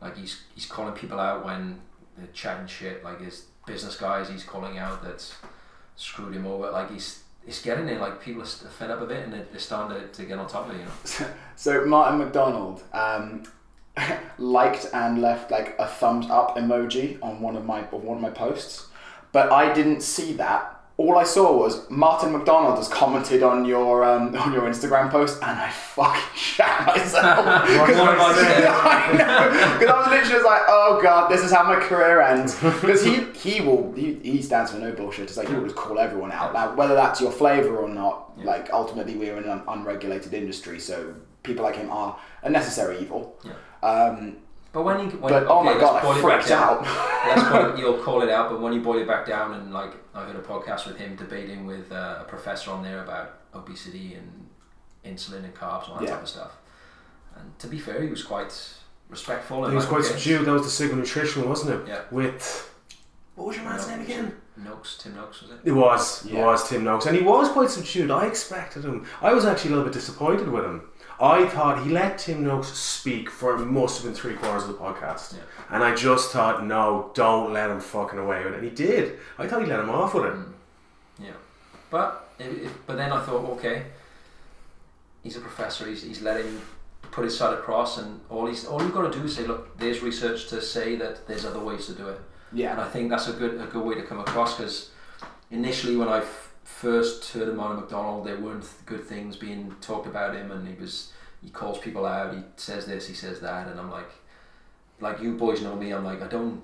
[0.00, 1.80] Like he's he's calling people out when
[2.16, 3.04] they're chatting shit.
[3.04, 5.32] Like his business guys, he's calling out that
[5.96, 6.70] screwed him over.
[6.70, 7.98] Like he's it's getting there.
[7.98, 10.46] Like people are fed up of it, and they're, they're starting to, to get on
[10.48, 10.78] top of it.
[10.78, 10.84] You
[11.26, 11.32] know.
[11.56, 13.44] So Martin MacDonald um,
[14.38, 18.22] liked and left like a thumbs up emoji on one of my on one of
[18.22, 18.86] my posts,
[19.32, 20.80] but I didn't see that.
[21.02, 25.42] All I saw was Martin MacDonald has commented on your um, on your Instagram post,
[25.42, 27.44] and I fucking shat myself.
[27.72, 28.62] Because I?
[28.70, 32.54] I I was literally just like, oh god, this is how my career ends.
[32.54, 35.24] Because he he will he, he stands for no bullshit.
[35.24, 36.52] It's like he will just call everyone out.
[36.52, 38.44] Now whether that's your flavour or not, Yeah.
[38.44, 43.36] like ultimately we're in an unregulated industry, so people like him are a necessary evil.
[43.44, 43.54] Yeah.
[43.88, 44.36] Um,
[44.72, 46.84] But when you when but oh my god, let's I boil it back freaked down.
[46.86, 47.08] out.
[47.36, 49.72] Let's boil it, you'll call it out, but when you boil it back down, and
[49.72, 53.38] like I heard a podcast with him debating with uh, a professor on there about
[53.54, 54.48] obesity and
[55.04, 56.14] insulin and carbs and all that Yeah.
[56.14, 56.52] type of stuff.
[57.36, 58.52] And to be fair, he was quite
[59.08, 59.64] respectful.
[59.64, 60.46] And He was quite subdued.
[60.46, 61.88] That was the Sigma Nutrition, wasn't it?
[61.88, 62.00] Yeah.
[62.10, 62.70] With.
[63.34, 64.36] What was your man's name again?
[64.58, 65.58] Noakes, Tim Noakes was it?
[65.64, 66.26] It was.
[66.26, 67.06] It was Tim Noakes.
[67.06, 68.10] And he was quite subdued.
[68.10, 69.06] I expected him.
[69.22, 70.82] I was actually a little bit disappointed with him.
[71.22, 74.74] I thought he let Tim Noakes speak for must have been three quarters of the
[74.74, 75.34] podcast.
[75.34, 75.42] Yeah.
[75.70, 78.58] And I just thought, no, don't let him fucking away with it.
[78.58, 79.20] And he did.
[79.38, 80.32] I thought he let him off with it.
[80.32, 80.52] Mm.
[81.20, 81.30] Yeah,
[81.90, 83.84] but it, it, but then I thought, okay,
[85.22, 85.86] he's a professor.
[85.86, 86.60] He's, he's letting
[87.12, 89.78] put his side across, and all he's all you've got to do is say, look,
[89.78, 92.20] there's research to say that there's other ways to do it.
[92.52, 92.72] Yeah.
[92.72, 94.90] And I think that's a good a good way to come across because
[95.52, 100.06] initially when I f- first heard of Martin MacDonald, there weren't good things being talked
[100.06, 101.12] about him, and he was
[101.42, 104.10] he calls people out, he says this, he says that, and I'm like,
[105.00, 106.62] like you boys know me, I'm like I don't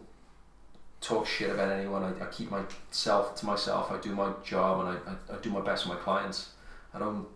[1.01, 2.03] talk shit about anyone.
[2.03, 3.91] I, I keep myself to myself.
[3.91, 6.51] I do my job and I, I, I do my best for my clients.
[6.93, 7.27] I don't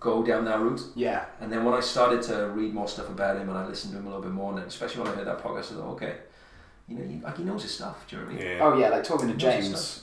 [0.00, 0.82] go down that route.
[0.94, 1.24] yeah.
[1.40, 3.98] And then when I started to read more stuff about him and I listened to
[3.98, 6.16] him a little bit more, and especially when I heard that podcast, I thought, okay,
[6.88, 8.06] you know, he, like he knows his stuff.
[8.08, 8.52] Do you know what I mean?
[8.56, 8.64] Yeah.
[8.64, 10.02] Oh yeah, like talking to Lots James,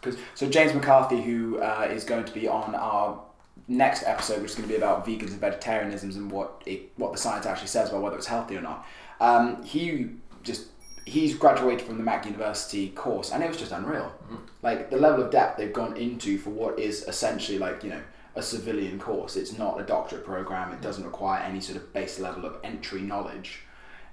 [0.00, 3.22] because so James McCarthy, who uh, is going to be on our
[3.68, 7.12] next episode, which is going to be about vegans and vegetarianisms and what it, what
[7.12, 8.86] the science actually says about whether it's healthy or not.
[9.20, 10.10] Um, he
[10.42, 10.66] just
[11.06, 14.12] he's graduated from the Mac University course, and it was just unreal.
[14.30, 14.38] Mhm.
[14.62, 18.02] Like the level of depth they've gone into for what is essentially like you know
[18.36, 19.36] a civilian course.
[19.36, 20.72] It's not a doctorate program.
[20.72, 23.60] It doesn't require any sort of base level of entry knowledge.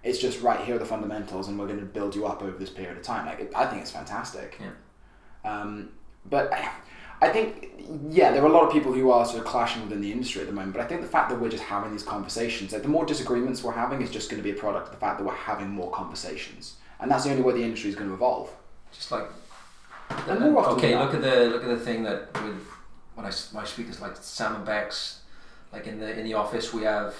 [0.07, 2.57] It's just right here are the fundamentals, and we're going to build you up over
[2.57, 3.25] this period of time.
[3.25, 4.59] Like it, I think it's fantastic.
[4.59, 4.71] Yeah.
[5.51, 5.89] Um,
[6.25, 6.69] but I-
[7.19, 7.71] I think
[8.11, 10.41] yeah, there are a lot of people who are sort of clashing within the industry
[10.41, 10.73] at the moment.
[10.73, 13.63] But I think the fact that we're just having these conversations, like the more disagreements
[13.63, 15.69] we're having, is just going to be a product of the fact that we're having
[15.71, 18.51] more conversations, and that's the only way the industry is going to evolve.
[18.93, 19.27] Just like
[20.51, 22.55] more often okay, look at the look at the thing that with
[23.15, 25.21] when I s- when I speak to like Sam and Bex,
[25.73, 27.15] like in the in the office we have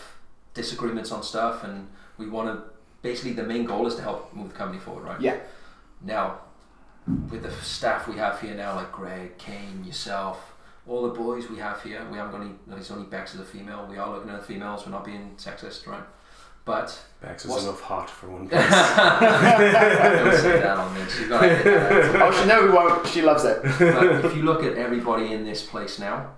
[0.53, 1.87] disagreements on stuff and
[2.19, 5.21] we want to basically the main goal is to help move the company forward, right?
[5.21, 5.37] Yeah.
[6.01, 6.39] Now,
[7.29, 10.53] with the staff we have here now, like Greg, Kain, yourself,
[10.87, 12.51] all the boys we have here, we haven't got any.
[12.67, 13.87] There's only Bex as a female.
[13.89, 14.85] We are looking at the females.
[14.85, 16.03] We're not being sexist, right?
[16.63, 20.41] But Bex is enough hot for one don't place.
[20.41, 21.01] say that on me.
[21.09, 23.07] She's got to oh, she no, we won't.
[23.07, 23.61] She loves it.
[23.63, 26.31] But if you look at everybody in this place now,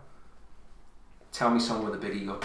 [1.32, 2.40] tell me someone with a big ego.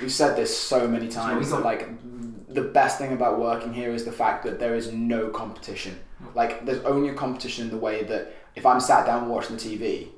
[0.00, 1.88] We've said this so many times that like
[2.54, 5.98] the best thing about working here is the fact that there is no competition.
[6.18, 6.36] Hmm.
[6.36, 9.62] Like there's only a competition in the way that if I'm sat down watching the
[9.62, 10.08] TV,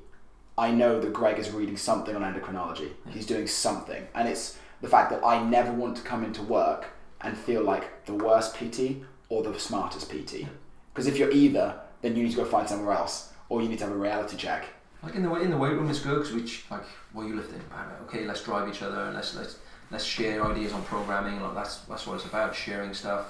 [0.57, 2.89] I know that Greg is reading something on endocrinology.
[2.89, 3.11] Hmm.
[3.11, 6.87] He's doing something, and it's the fact that I never want to come into work
[7.21, 10.47] and feel like the worst PT or the smartest PT.
[10.93, 11.11] Because hmm.
[11.11, 13.85] if you're either, then you need to go find somewhere else, or you need to
[13.85, 14.65] have a reality check.
[15.03, 16.41] Like in the in the weight room is good because we
[16.75, 17.61] like what are you lifting?
[18.07, 19.59] Okay, let's drive each other and let's let's
[19.91, 21.41] let's share ideas on programming.
[21.41, 22.55] Like that's that's what it's about.
[22.55, 23.25] Sharing stuff,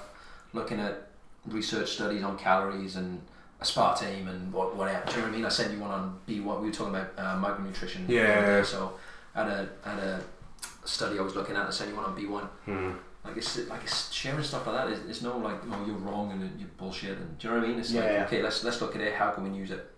[0.52, 1.08] looking at
[1.46, 3.20] research studies on calories and
[3.62, 5.04] aspartame and what whatever.
[5.06, 5.44] Do you know what I mean?
[5.44, 6.60] I sent you one on B one.
[6.60, 8.08] We were talking about uh, micronutrition.
[8.08, 8.62] Yeah.
[8.62, 8.94] So
[9.34, 10.20] I had a had a
[10.84, 11.66] study I was looking at.
[11.66, 12.44] I sent you one on B one.
[12.64, 12.90] Hmm.
[13.24, 14.88] Like it's like it's sharing stuff like that.
[14.92, 17.18] It's, it's no like oh you're wrong and you're bullshit.
[17.18, 17.80] And do you know what I mean?
[17.80, 18.24] It's Yeah, like yeah.
[18.26, 19.14] okay let's let's look at it.
[19.14, 19.90] How can we use it?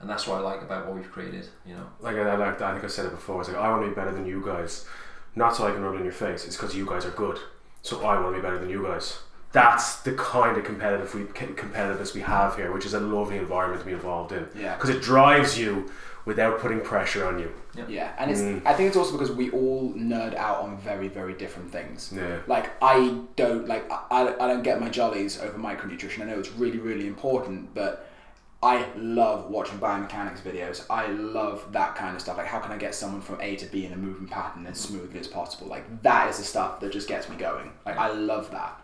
[0.00, 1.46] And that's what I like about what we've created.
[1.66, 1.86] You know.
[2.00, 3.40] Like I, like I think I said it before.
[3.40, 4.86] It's like I want to be better than you guys,
[5.36, 6.44] not so I can rub it in your face.
[6.46, 7.38] It's because you guys are good,
[7.82, 9.20] so I want to be better than you guys.
[9.52, 13.80] That's the kind of competitive we, competitiveness we have here, which is a lovely environment
[13.80, 14.46] to be involved in.
[14.56, 14.76] Yeah.
[14.76, 15.90] Because it drives you
[16.24, 17.52] without putting pressure on you.
[17.88, 18.40] Yeah, and it's.
[18.40, 18.62] Mm.
[18.64, 22.12] I think it's also because we all nerd out on very, very different things.
[22.14, 22.38] Yeah.
[22.46, 26.22] Like I don't like I, I don't get my jollies over micronutrition.
[26.22, 28.09] I know it's really, really important, but
[28.62, 30.84] I love watching biomechanics videos.
[30.90, 32.36] I love that kind of stuff.
[32.36, 34.78] Like how can I get someone from A to B in a moving pattern as
[34.78, 35.66] smoothly as possible?
[35.66, 37.72] Like that is the stuff that just gets me going.
[37.86, 38.80] Like I love that.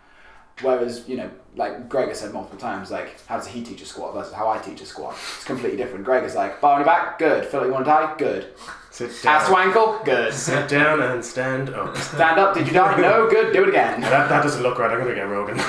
[0.61, 3.85] Whereas, you know, like Greg has said multiple times, like, how does he teach a
[3.85, 5.15] squat versus how I teach a squat?
[5.35, 6.03] It's completely different.
[6.03, 7.45] Greg is like, bar on your back, good.
[7.45, 8.47] Feel like you want to die, good.
[8.89, 10.03] Sit Ass to down.
[10.03, 10.33] good.
[10.33, 11.95] Sit down and stand up.
[12.15, 12.99] Stand up, did you die?
[12.99, 14.01] No, good, do it again.
[14.01, 14.89] that, that doesn't look right.
[14.89, 15.59] I'm gonna get Rogan.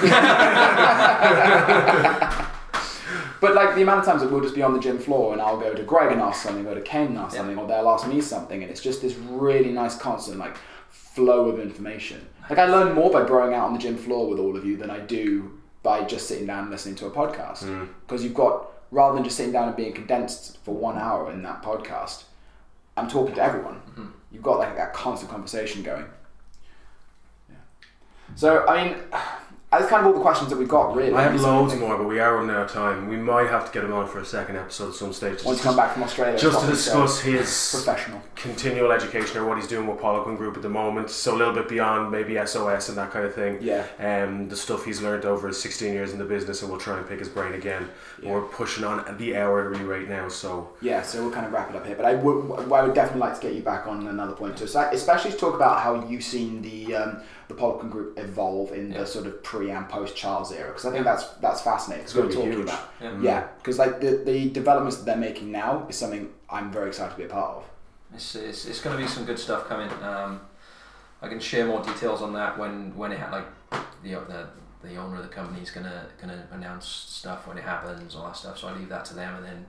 [3.40, 5.40] But like the amount of times that we'll just be on the gym floor and
[5.40, 7.40] I'll go to Greg and ask something, or to Kain and ask Yeah.
[7.40, 10.56] something, or they'll ask me something, and it's just this really nice constant like
[10.90, 12.26] flow of information.
[12.50, 14.76] Like I learn more by growing out on the gym floor with all of you
[14.76, 17.64] than I do by just sitting down and listening to a podcast.
[17.64, 17.84] Hmm.
[18.06, 21.42] Because you've got rather than just sitting down and being condensed for one hour in
[21.42, 22.24] that podcast,
[22.96, 23.74] I'm talking to everyone.
[23.94, 24.06] Hmm.
[24.32, 26.06] You've got like that constant conversation going.
[27.48, 27.56] Yeah.
[28.34, 28.96] So I mean,
[29.70, 31.12] that's kind of all the questions that we've got really.
[31.12, 33.06] I have loads more, but we are running out of time.
[33.06, 35.44] We might have to get him on for a second episode at some stage.
[35.44, 38.22] Once you come back from Australia, just to discuss his professional.
[38.34, 41.10] continual education or what he's doing with Poliquin Group at the moment.
[41.10, 43.58] So a little bit beyond maybe SOS and that kind of thing.
[43.60, 43.84] Yeah.
[43.98, 46.96] Um, the stuff he's learned over his 16 years in the business, and we'll try
[46.96, 47.90] and pick his brain again.
[48.22, 51.76] We're pushing on the hourly right now, so Yeah, so we'll kind of wrap it
[51.76, 51.94] up here.
[51.94, 54.66] But I would, I would definitely like to get you back on another point too,
[54.66, 58.92] so especially to talk about how you've seen the um, the Poliquin Group evolve in
[58.92, 58.98] Yeah.
[59.00, 62.04] the sort of pre and post Charles era, because I think that's that's fascinating.
[62.04, 62.62] It's gonna be talking huge.
[62.64, 62.80] about.
[63.00, 63.18] Yeah.
[63.22, 67.12] Yeah, because like the the developments that they're making now is something I'm very excited
[67.12, 67.64] to be a part of.
[68.14, 69.90] It's, it's, it's going to be some good stuff coming.
[70.02, 70.40] Um,
[71.20, 73.46] I can share more details on that when when it ha- like
[74.02, 74.46] the the,
[74.88, 78.36] the owner of the company is gonna gonna announce stuff when it happens, all that
[78.36, 78.56] stuff.
[78.58, 79.66] So I leave that to them, and then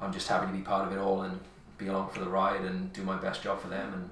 [0.00, 1.38] I'm just happy to be part of it all and
[1.78, 4.10] be along for the ride and do my best job for them and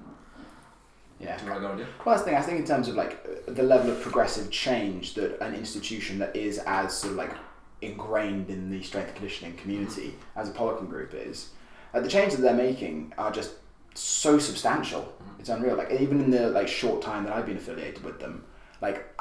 [1.19, 1.37] Yeah.
[1.37, 1.89] do what I got to do.
[2.05, 2.37] Well, that's the thing.
[2.37, 6.35] I think in terms of like the level of progressive change that an institution that
[6.35, 7.33] is as sort of like
[7.81, 11.49] ingrained in the strength and conditioning community as a Poliquin group is,
[11.93, 13.53] uh, the changes that they're making are just
[13.93, 15.13] so substantial.
[15.39, 15.75] It's unreal.
[15.75, 18.43] Like even in the like short time that I've been affiliated with them,
[18.81, 19.13] like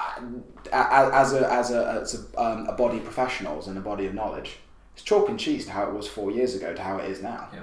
[0.73, 4.15] as a as a as a, um, a body of professionals and a body of
[4.15, 4.59] knowledge,
[4.95, 7.23] it's chalk and cheese to how it was four years ago to how it is
[7.23, 7.49] now.
[7.53, 7.63] Yeah,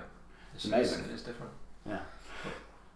[0.54, 1.00] it's, Amazing.
[1.00, 1.52] It's, it is different.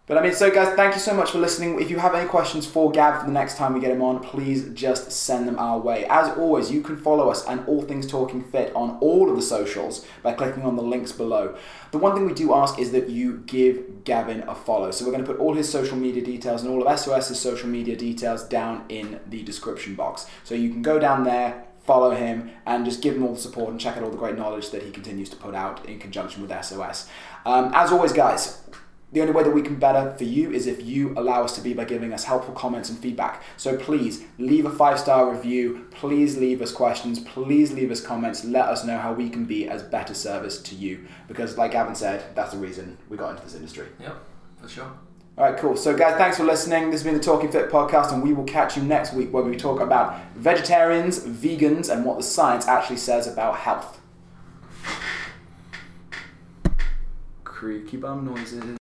[0.05, 1.81] But I mean, so guys, thank you so much for listening.
[1.81, 4.19] If you have any questions for Gav for the next time we get him on,
[4.19, 6.05] please just send them our way.
[6.09, 9.41] As always, you can follow us and All Things Talking Fit on all of the
[9.41, 11.55] socials by clicking on the links below.
[11.91, 14.91] The one thing we do ask is that you give Gavin a follow.
[14.91, 17.69] So we're going to put all his social media details and all of SOS's social
[17.69, 20.27] media details down in the description box.
[20.43, 23.69] So you can go down there, follow him, and just give him all the support
[23.69, 26.41] and check out all the great knowledge that he continues to put out in conjunction
[26.45, 27.07] with SOS.
[27.45, 28.59] Um, as always, guys,
[29.13, 31.61] the only way that we can better for you is if you allow us to
[31.61, 33.43] be by giving us helpful comments and feedback.
[33.57, 35.85] So please leave a five star review.
[35.91, 37.19] Please leave us questions.
[37.19, 38.43] Please leave us comments.
[38.43, 41.05] Let us know how we can be as better service to you.
[41.27, 43.87] Because, like Gavin said, that's the reason we got into this industry.
[43.99, 44.17] Yep,
[44.59, 44.91] for sure.
[45.37, 45.77] All right, cool.
[45.77, 46.89] So, guys, thanks for listening.
[46.89, 49.43] This has been the Talking Fit podcast, and we will catch you next week where
[49.43, 53.99] we talk about vegetarians, vegans, and what the science actually says about health.
[57.43, 58.77] Creaky bum noises.